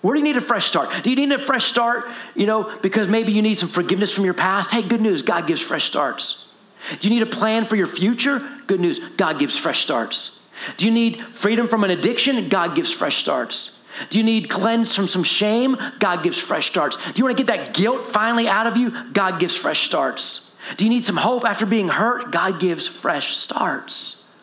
Where 0.00 0.14
do 0.14 0.18
you 0.18 0.24
need 0.24 0.36
a 0.36 0.40
fresh 0.40 0.66
start? 0.66 0.90
Do 1.04 1.10
you 1.10 1.16
need 1.16 1.30
a 1.32 1.38
fresh 1.38 1.64
start, 1.64 2.08
you 2.34 2.46
know, 2.46 2.76
because 2.82 3.08
maybe 3.08 3.32
you 3.32 3.42
need 3.42 3.56
some 3.56 3.68
forgiveness 3.68 4.12
from 4.12 4.24
your 4.24 4.34
past? 4.34 4.70
Hey, 4.72 4.82
good 4.82 5.00
news, 5.00 5.22
God 5.22 5.46
gives 5.46 5.62
fresh 5.62 5.84
starts. 5.84 6.52
Do 6.98 7.08
you 7.08 7.14
need 7.14 7.22
a 7.22 7.30
plan 7.30 7.64
for 7.64 7.76
your 7.76 7.86
future? 7.86 8.40
Good 8.66 8.80
news, 8.80 8.98
God 9.10 9.38
gives 9.38 9.56
fresh 9.56 9.82
starts. 9.82 10.41
Do 10.76 10.84
you 10.84 10.90
need 10.90 11.18
freedom 11.18 11.68
from 11.68 11.84
an 11.84 11.90
addiction? 11.90 12.48
God 12.48 12.74
gives 12.74 12.92
fresh 12.92 13.16
starts. 13.16 13.84
Do 14.10 14.18
you 14.18 14.24
need 14.24 14.48
cleanse 14.48 14.94
from 14.94 15.06
some 15.06 15.22
shame? 15.22 15.76
God 15.98 16.22
gives 16.22 16.40
fresh 16.40 16.70
starts. 16.70 16.96
Do 16.96 17.18
you 17.18 17.24
want 17.24 17.36
to 17.36 17.44
get 17.44 17.54
that 17.54 17.74
guilt 17.74 18.04
finally 18.06 18.48
out 18.48 18.66
of 18.66 18.76
you? 18.76 18.92
God 19.12 19.38
gives 19.38 19.56
fresh 19.56 19.86
starts. 19.86 20.54
Do 20.76 20.84
you 20.84 20.90
need 20.90 21.04
some 21.04 21.16
hope 21.16 21.44
after 21.44 21.66
being 21.66 21.88
hurt? 21.88 22.30
God 22.30 22.60
gives 22.60 22.86
fresh 22.86 23.36
starts. 23.36 24.34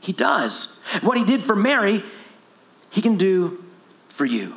He 0.00 0.12
does. 0.12 0.80
What 1.02 1.16
he 1.16 1.24
did 1.24 1.42
for 1.42 1.54
Mary, 1.54 2.02
he 2.90 3.02
can 3.02 3.16
do 3.16 3.62
for 4.08 4.24
you. 4.24 4.56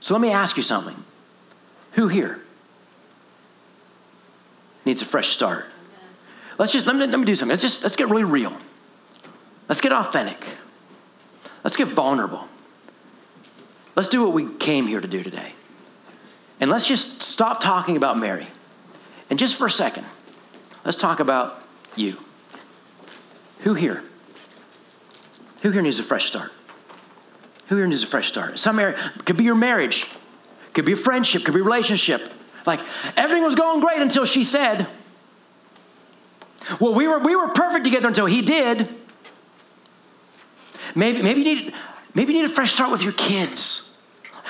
So 0.00 0.14
let 0.14 0.20
me 0.20 0.30
ask 0.30 0.56
you 0.56 0.62
something. 0.62 0.96
Who 1.92 2.08
here 2.08 2.40
needs 4.84 5.02
a 5.02 5.06
fresh 5.06 5.28
start? 5.28 5.66
Let's 6.58 6.72
just 6.72 6.86
let 6.86 6.94
me, 6.94 7.06
let 7.06 7.18
me 7.18 7.24
do 7.24 7.34
something. 7.34 7.52
Let's 7.52 7.62
just 7.62 7.82
let's 7.82 7.96
get 7.96 8.08
really 8.08 8.24
real. 8.24 8.56
Let's 9.70 9.80
get 9.80 9.92
authentic. 9.92 10.44
Let's 11.62 11.76
get 11.76 11.86
vulnerable. 11.86 12.48
Let's 13.94 14.08
do 14.08 14.20
what 14.20 14.32
we 14.32 14.52
came 14.56 14.88
here 14.88 15.00
to 15.00 15.06
do 15.06 15.22
today. 15.22 15.52
And 16.58 16.68
let's 16.68 16.86
just 16.86 17.22
stop 17.22 17.60
talking 17.60 17.96
about 17.96 18.18
Mary. 18.18 18.48
And 19.30 19.38
just 19.38 19.54
for 19.54 19.68
a 19.68 19.70
second, 19.70 20.04
let's 20.84 20.96
talk 20.96 21.20
about 21.20 21.64
you. 21.94 22.16
Who 23.60 23.74
here? 23.74 24.02
Who 25.62 25.70
here 25.70 25.82
needs 25.82 26.00
a 26.00 26.02
fresh 26.02 26.26
start? 26.26 26.50
Who 27.68 27.76
here 27.76 27.86
needs 27.86 28.02
a 28.02 28.08
fresh 28.08 28.26
start? 28.26 28.58
Some 28.58 28.80
area 28.80 28.98
could 29.24 29.36
be 29.36 29.44
your 29.44 29.54
marriage, 29.54 30.08
could 30.74 30.84
be 30.84 30.94
a 30.94 30.96
friendship, 30.96 31.44
could 31.44 31.54
be 31.54 31.60
a 31.60 31.62
relationship. 31.62 32.22
Like 32.66 32.80
everything 33.16 33.44
was 33.44 33.54
going 33.54 33.80
great 33.80 34.02
until 34.02 34.26
she 34.26 34.42
said, 34.42 34.88
Well, 36.80 36.92
we 36.92 37.06
were 37.06 37.20
we 37.20 37.36
were 37.36 37.50
perfect 37.50 37.84
together 37.84 38.08
until 38.08 38.26
he 38.26 38.42
did. 38.42 38.88
Maybe, 41.00 41.22
maybe 41.22 41.40
you 41.40 41.54
need 41.54 41.74
maybe 42.14 42.34
you 42.34 42.42
need 42.42 42.50
a 42.50 42.54
fresh 42.54 42.72
start 42.72 42.90
with 42.90 43.02
your 43.02 43.14
kids. 43.14 43.98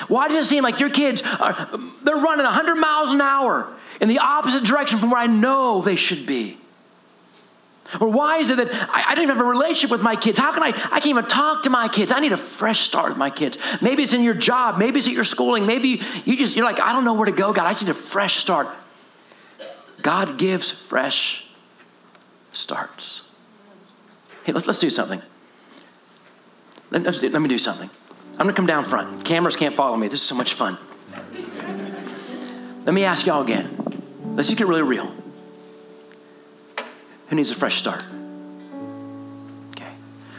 Why 0.09 0.27
does 0.27 0.45
it 0.45 0.49
seem 0.49 0.63
like 0.63 0.81
your 0.81 0.89
kids 0.89 1.23
are 1.23 1.53
they're 2.03 2.17
running 2.17 2.43
100 2.43 2.75
miles 2.75 3.11
an 3.11 3.21
hour 3.21 3.71
in 4.01 4.09
the 4.09 4.19
opposite 4.19 4.65
direction 4.65 4.99
from 4.99 5.11
where 5.11 5.21
I 5.21 5.27
know 5.27 5.81
they 5.81 5.95
should 5.95 6.25
be? 6.25 6.57
Or 8.01 8.09
why 8.09 8.39
is 8.39 8.49
it 8.49 8.57
that 8.57 8.67
I, 8.73 9.11
I, 9.11 9.15
don't 9.15 9.23
even 9.23 9.37
have 9.37 9.45
a 9.45 9.49
relationship 9.49 9.91
with 9.91 10.01
my 10.01 10.17
kids? 10.17 10.37
How 10.37 10.51
can 10.51 10.61
I? 10.61 10.67
I 10.67 10.99
can't 10.99 11.07
even 11.07 11.25
talk 11.25 11.63
to 11.63 11.69
my 11.69 11.87
kids. 11.87 12.11
I 12.11 12.19
need 12.19 12.33
a 12.33 12.37
fresh 12.37 12.81
start 12.81 13.09
with 13.09 13.17
my 13.17 13.29
kids. 13.29 13.57
Maybe 13.81 14.03
it's 14.03 14.13
in 14.13 14.21
your 14.21 14.33
job. 14.33 14.77
Maybe 14.77 14.99
it's 14.99 15.07
at 15.07 15.13
your 15.13 15.23
schooling. 15.23 15.65
Maybe 15.65 16.01
you 16.25 16.35
just 16.35 16.57
you're 16.57 16.65
like 16.65 16.81
I 16.81 16.91
don't 16.91 17.05
know 17.05 17.13
where 17.13 17.27
to 17.27 17.31
go. 17.31 17.53
God, 17.53 17.65
I 17.65 17.79
need 17.79 17.89
a 17.89 17.93
fresh 17.93 18.35
start. 18.35 18.67
God 20.01 20.37
gives 20.37 20.69
fresh 20.69 21.49
starts. 22.51 23.33
Hey, 24.43 24.51
let's, 24.51 24.67
let's 24.67 24.79
do 24.79 24.89
something. 24.89 25.21
Let, 26.91 27.03
let's 27.03 27.19
do, 27.19 27.29
let 27.29 27.41
me 27.41 27.49
do 27.49 27.57
something. 27.57 27.89
I'm 28.33 28.45
gonna 28.45 28.53
come 28.53 28.67
down 28.67 28.85
front. 28.85 29.25
Cameras 29.25 29.55
can't 29.55 29.73
follow 29.73 29.97
me. 29.97 30.07
This 30.07 30.21
is 30.21 30.27
so 30.27 30.35
much 30.35 30.53
fun. 30.53 30.77
Let 32.85 32.93
me 32.93 33.03
ask 33.03 33.25
y'all 33.25 33.41
again. 33.41 33.77
Let's 34.35 34.47
just 34.47 34.57
get 34.57 34.67
really 34.67 34.81
real. 34.81 35.13
Who 37.27 37.35
needs 37.35 37.51
a 37.51 37.55
fresh 37.55 37.77
start? 37.77 38.03
Okay. 39.69 39.91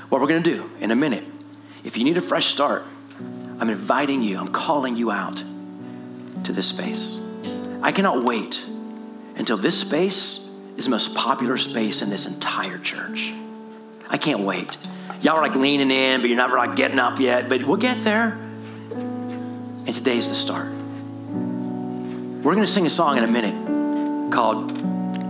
What 0.08 0.20
we're 0.20 0.26
going 0.26 0.42
to 0.42 0.54
do 0.54 0.70
in 0.80 0.90
a 0.90 0.96
minute, 0.96 1.24
if 1.84 1.96
you 1.96 2.04
need 2.04 2.16
a 2.16 2.20
fresh 2.20 2.46
start, 2.46 2.82
I'm 3.58 3.70
inviting 3.70 4.22
you, 4.22 4.38
I'm 4.38 4.48
calling 4.48 4.96
you 4.96 5.10
out 5.10 5.42
to 6.44 6.52
this 6.52 6.68
space. 6.68 7.30
I 7.80 7.92
cannot 7.92 8.24
wait 8.24 8.68
until 9.36 9.56
this 9.56 9.80
space 9.80 10.54
is 10.76 10.86
the 10.86 10.90
most 10.90 11.16
popular 11.16 11.56
space 11.56 12.02
in 12.02 12.10
this 12.10 12.26
entire 12.26 12.78
church. 12.78 13.32
I 14.08 14.18
can't 14.18 14.40
wait. 14.40 14.76
Y'all 15.22 15.36
are 15.36 15.42
like 15.42 15.54
leaning 15.54 15.92
in, 15.92 16.20
but 16.20 16.28
you're 16.28 16.36
not 16.36 16.50
like 16.50 16.74
getting 16.74 16.98
up 16.98 17.20
yet, 17.20 17.48
but 17.48 17.64
we'll 17.64 17.76
get 17.76 18.02
there. 18.02 18.32
And 18.92 19.94
today's 19.94 20.28
the 20.28 20.34
start. 20.34 20.66
We're 22.42 22.54
going 22.54 22.66
to 22.66 22.72
sing 22.72 22.86
a 22.86 22.90
song 22.90 23.18
in 23.18 23.24
a 23.24 23.28
minute 23.28 24.32
called 24.32 24.70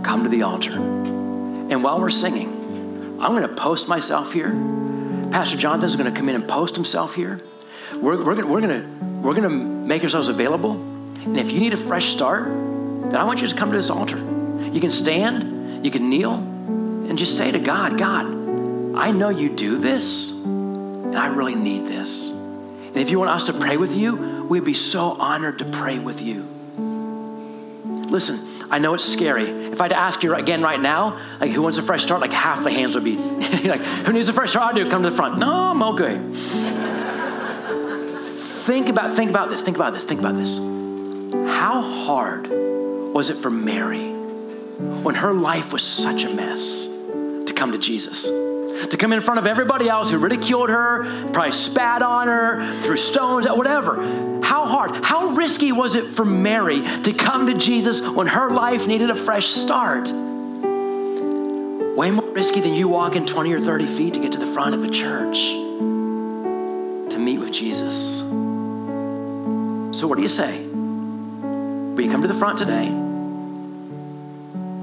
Come 0.03 0.23
to 0.23 0.29
the 0.29 0.41
Altar. 0.41 0.73
And 0.73 1.83
while 1.83 2.01
we're 2.01 2.09
singing, 2.09 3.19
I'm 3.21 3.35
going 3.35 3.47
to 3.47 3.55
post 3.55 3.87
myself 3.87 4.33
here. 4.33 4.49
Pastor 5.29 5.57
Jonathan's 5.57 5.95
going 5.95 6.11
to 6.11 6.19
come 6.19 6.27
in 6.27 6.33
and 6.33 6.47
post 6.47 6.75
himself 6.75 7.13
here. 7.13 7.39
We're, 7.95 8.17
we're, 8.17 8.33
going 8.33 8.49
we're 8.49 8.61
to 8.61 8.87
we're 9.21 9.35
to 9.35 9.49
make 9.49 10.01
ourselves 10.01 10.27
available. 10.27 10.71
And 10.71 11.39
if 11.39 11.51
you 11.51 11.59
need 11.59 11.73
a 11.73 11.77
fresh 11.77 12.07
start, 12.07 12.45
then 12.45 13.15
I 13.15 13.25
want 13.25 13.43
you 13.43 13.47
to 13.47 13.55
come 13.55 13.69
to 13.69 13.77
this 13.77 13.91
altar. 13.91 14.17
You 14.17 14.81
can 14.81 14.89
stand, 14.89 15.85
you 15.85 15.91
can 15.91 16.09
kneel, 16.09 16.33
and 16.33 17.15
just 17.15 17.37
say 17.37 17.51
to 17.51 17.59
God, 17.59 17.99
God, 17.99 18.42
I 18.95 19.11
know 19.11 19.29
you 19.29 19.49
do 19.49 19.77
this, 19.79 20.45
and 20.45 21.15
I 21.17 21.27
really 21.27 21.55
need 21.55 21.85
this. 21.87 22.29
And 22.29 22.97
if 22.97 23.09
you 23.09 23.17
want 23.17 23.31
us 23.31 23.45
to 23.45 23.53
pray 23.53 23.75
with 23.77 23.93
you, 23.93 24.43
we'd 24.43 24.63
be 24.63 24.75
so 24.75 25.11
honored 25.19 25.59
to 25.59 25.65
pray 25.65 25.97
with 25.97 26.21
you. 26.21 26.47
Listen, 28.09 28.47
I 28.69 28.77
know 28.77 28.93
it's 28.93 29.03
scary. 29.03 29.45
If 29.45 29.81
I 29.81 29.85
had 29.85 29.89
to 29.89 29.97
ask 29.97 30.21
you 30.21 30.35
again 30.35 30.61
right 30.61 30.79
now, 30.79 31.19
like 31.39 31.51
who 31.51 31.63
wants 31.63 31.79
a 31.79 31.83
fresh 31.83 32.03
start, 32.03 32.21
like 32.21 32.31
half 32.31 32.63
the 32.63 32.69
hands 32.71 32.93
would 32.93 33.03
be 33.03 33.15
like, 33.63 33.81
who 33.81 34.13
needs 34.13 34.29
a 34.29 34.33
fresh 34.33 34.51
start? 34.51 34.73
I 34.73 34.77
do. 34.77 34.89
Come 34.89 35.01
to 35.01 35.09
the 35.09 35.15
front. 35.15 35.39
No, 35.39 35.51
I'm 35.51 35.81
okay. 35.81 36.19
think 38.65 38.89
about 38.89 39.15
think 39.15 39.31
about 39.31 39.49
this. 39.49 39.63
Think 39.63 39.77
about 39.77 39.93
this. 39.93 40.03
Think 40.03 40.19
about 40.19 40.35
this. 40.35 40.57
How 40.57 41.81
hard 41.81 42.47
was 42.47 43.31
it 43.31 43.37
for 43.37 43.49
Mary 43.49 44.11
when 44.11 45.15
her 45.15 45.33
life 45.33 45.73
was 45.73 45.81
such 45.81 46.23
a 46.23 46.33
mess 46.33 46.85
to 46.85 47.53
come 47.55 47.71
to 47.71 47.79
Jesus? 47.79 48.52
To 48.89 48.97
come 48.97 49.13
in 49.13 49.21
front 49.21 49.39
of 49.39 49.47
everybody 49.47 49.89
else 49.89 50.11
who 50.11 50.17
ridiculed 50.17 50.69
her, 50.69 51.03
probably 51.31 51.51
spat 51.51 52.01
on 52.01 52.27
her, 52.27 52.81
threw 52.81 52.97
stones 52.97 53.45
at 53.45 53.57
whatever. 53.57 54.41
How 54.43 54.65
hard, 54.65 55.03
how 55.03 55.29
risky 55.29 55.71
was 55.71 55.95
it 55.95 56.03
for 56.03 56.25
Mary 56.25 56.81
to 57.03 57.13
come 57.13 57.47
to 57.47 57.53
Jesus 57.53 58.01
when 58.07 58.27
her 58.27 58.49
life 58.51 58.87
needed 58.87 59.09
a 59.09 59.15
fresh 59.15 59.47
start? 59.47 60.11
Way 61.95 62.11
more 62.11 62.29
risky 62.31 62.59
than 62.59 62.73
you 62.73 62.87
walking 62.87 63.25
20 63.25 63.53
or 63.53 63.59
30 63.61 63.87
feet 63.87 64.13
to 64.15 64.19
get 64.19 64.31
to 64.33 64.39
the 64.39 64.47
front 64.47 64.75
of 64.75 64.83
a 64.83 64.89
church 64.89 65.37
to 67.11 67.19
meet 67.19 67.39
with 67.39 67.51
Jesus. 67.51 68.17
So, 69.97 70.07
what 70.07 70.15
do 70.15 70.21
you 70.21 70.27
say? 70.27 70.65
Will 70.65 72.01
you 72.01 72.11
come 72.11 72.21
to 72.23 72.27
the 72.27 72.33
front 72.33 72.57
today? 72.57 72.89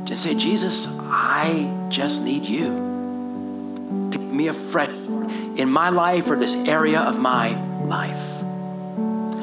Just 0.05 0.23
say, 0.23 0.35
Jesus, 0.35 0.97
I 1.01 1.87
just 1.91 2.25
need 2.25 2.45
you 2.45 2.90
me 4.41 4.49
afresh 4.49 4.91
in 5.57 5.69
my 5.69 5.91
life 5.91 6.31
or 6.31 6.37
this 6.37 6.57
area 6.67 7.01
of 7.01 7.19
my 7.19 7.51
life. 7.85 8.43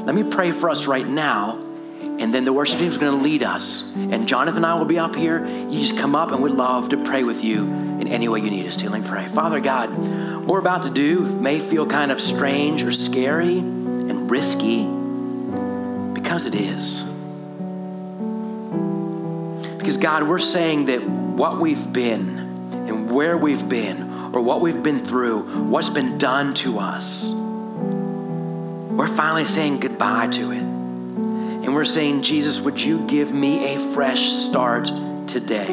Let 0.05 0.15
me 0.15 0.23
pray 0.23 0.51
for 0.51 0.69
us 0.69 0.87
right 0.87 1.05
now, 1.05 1.57
and 2.01 2.33
then 2.33 2.45
the 2.45 2.53
worship 2.53 2.79
team 2.79 2.89
is 2.89 2.97
going 2.97 3.15
to 3.15 3.23
lead 3.23 3.43
us. 3.43 3.93
And 3.95 4.27
Jonathan 4.27 4.57
and 4.57 4.65
I 4.65 4.73
will 4.73 4.85
be 4.85 4.97
up 4.97 5.15
here. 5.15 5.45
You 5.45 5.79
just 5.79 5.97
come 5.97 6.15
up, 6.15 6.31
and 6.31 6.41
we'd 6.41 6.53
love 6.53 6.89
to 6.89 6.97
pray 7.03 7.23
with 7.23 7.43
you 7.43 7.65
in 7.65 8.07
any 8.07 8.27
way 8.27 8.39
you 8.39 8.49
need 8.49 8.65
us 8.65 8.75
to. 8.77 8.89
Let 8.89 9.01
me 9.01 9.07
pray. 9.07 9.27
Father 9.27 9.59
God, 9.59 9.89
what 10.39 10.47
we're 10.47 10.59
about 10.59 10.83
to 10.83 10.89
do 10.89 11.19
may 11.19 11.59
feel 11.59 11.85
kind 11.85 12.11
of 12.11 12.19
strange 12.19 12.81
or 12.81 12.91
scary 12.91 13.59
and 13.59 14.31
risky 14.31 14.83
because 16.13 16.47
it 16.47 16.55
is. 16.55 17.03
Because, 19.77 19.97
God, 19.97 20.23
we're 20.23 20.39
saying 20.39 20.87
that 20.87 21.07
what 21.07 21.59
we've 21.59 21.93
been 21.93 22.39
and 22.87 23.11
where 23.11 23.37
we've 23.37 23.67
been 23.69 24.06
or 24.33 24.41
what 24.41 24.61
we've 24.61 24.81
been 24.81 25.05
through, 25.05 25.65
what's 25.69 25.89
been 25.89 26.17
done 26.17 26.53
to 26.55 26.79
us, 26.79 27.31
we're 27.31 29.07
finally 29.07 29.45
saying 29.45 29.79
goodbye 29.79 30.27
to 30.27 30.51
it. 30.51 30.61
And 30.61 31.75
we're 31.75 31.85
saying, 31.85 32.23
Jesus, 32.23 32.61
would 32.61 32.79
you 32.79 33.05
give 33.07 33.33
me 33.33 33.75
a 33.75 33.79
fresh 33.93 34.29
start 34.31 34.87
today? 35.27 35.67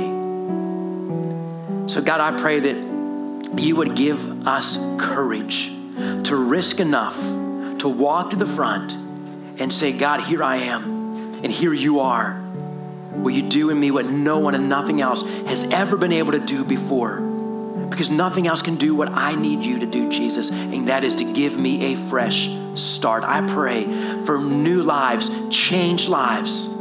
So, 1.87 2.01
God, 2.03 2.21
I 2.21 2.39
pray 2.41 2.61
that 2.61 3.59
you 3.59 3.77
would 3.77 3.95
give 3.95 4.47
us 4.47 4.79
courage 4.99 5.69
to 6.25 6.37
risk 6.37 6.81
enough 6.81 7.17
to 7.85 7.89
walk 7.89 8.31
to 8.31 8.37
the 8.37 8.47
front 8.47 8.95
and 9.61 9.71
say, 9.71 9.93
God, 9.93 10.21
here 10.21 10.43
I 10.43 10.57
am, 10.57 11.35
and 11.45 11.53
here 11.53 11.75
you 11.75 12.01
are. 12.01 12.43
Will 13.13 13.31
you 13.31 13.43
do 13.43 13.69
in 13.69 13.79
me 13.79 13.91
what 13.91 14.07
no 14.07 14.39
one 14.39 14.55
and 14.55 14.71
nothing 14.71 15.03
else 15.03 15.31
has 15.47 15.65
ever 15.71 15.99
been 15.99 16.13
able 16.13 16.33
to 16.33 16.39
do 16.41 16.65
before? 16.65 17.34
Because 17.95 18.11
nothing 18.11 18.49
else 18.49 18.61
can 18.61 18.75
do 18.75 18.93
what 18.93 19.09
I 19.13 19.37
need 19.37 19.63
you 19.63 19.79
to 19.79 19.87
do, 19.87 20.11
Jesus, 20.11 20.51
and 20.51 20.89
that 20.89 21.05
is 21.05 21.15
to 21.15 21.33
give 21.33 21.57
me 21.57 21.93
a 21.93 21.97
fresh 22.09 22.51
start. 22.75 23.23
I 23.23 23.47
pray 23.55 23.85
for 24.25 24.37
new 24.37 24.83
lives, 24.83 25.31
changed 25.49 26.09
lives. 26.09 26.75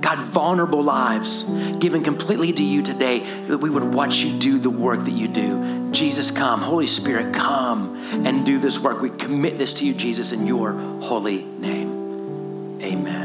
God, 0.00 0.18
vulnerable 0.26 0.84
lives 0.84 1.50
given 1.80 2.04
completely 2.04 2.52
to 2.52 2.62
you 2.62 2.80
today, 2.80 3.28
that 3.48 3.58
we 3.58 3.70
would 3.70 3.92
watch 3.92 4.18
you 4.18 4.38
do 4.38 4.60
the 4.60 4.70
work 4.70 5.00
that 5.00 5.10
you 5.10 5.26
do. 5.26 5.90
Jesus, 5.90 6.30
come. 6.30 6.60
Holy 6.60 6.86
Spirit, 6.86 7.34
come 7.34 7.96
and 8.24 8.46
do 8.46 8.60
this 8.60 8.78
work. 8.78 9.02
We 9.02 9.10
commit 9.10 9.58
this 9.58 9.72
to 9.74 9.84
you, 9.84 9.94
Jesus, 9.94 10.30
in 10.30 10.46
your 10.46 10.74
holy 11.00 11.42
name. 11.42 12.78
Amen. 12.80 13.19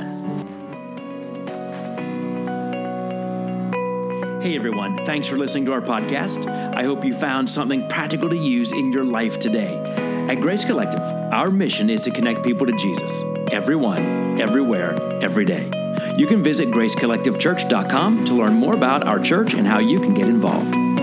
Hey 4.45 4.55
everyone, 4.55 5.03
thanks 5.07 5.25
for 5.25 5.37
listening 5.37 5.65
to 5.65 5.73
our 5.73 5.81
podcast. 5.81 6.45
I 6.45 6.83
hope 6.83 7.03
you 7.03 7.15
found 7.15 7.49
something 7.49 7.89
practical 7.89 8.29
to 8.29 8.37
use 8.37 8.73
in 8.73 8.93
your 8.93 9.03
life 9.03 9.39
today. 9.39 9.75
At 10.29 10.35
Grace 10.35 10.63
Collective, 10.63 11.01
our 11.01 11.49
mission 11.49 11.89
is 11.89 12.01
to 12.01 12.11
connect 12.11 12.43
people 12.43 12.67
to 12.67 12.73
Jesus, 12.73 13.23
everyone, 13.51 14.39
everywhere, 14.39 14.93
every 15.23 15.45
day. 15.45 15.63
You 16.15 16.27
can 16.27 16.43
visit 16.43 16.69
gracecollectivechurch.com 16.69 18.25
to 18.25 18.33
learn 18.35 18.53
more 18.53 18.75
about 18.75 19.01
our 19.01 19.17
church 19.17 19.55
and 19.55 19.65
how 19.65 19.79
you 19.79 19.99
can 19.99 20.13
get 20.13 20.27
involved. 20.27 20.94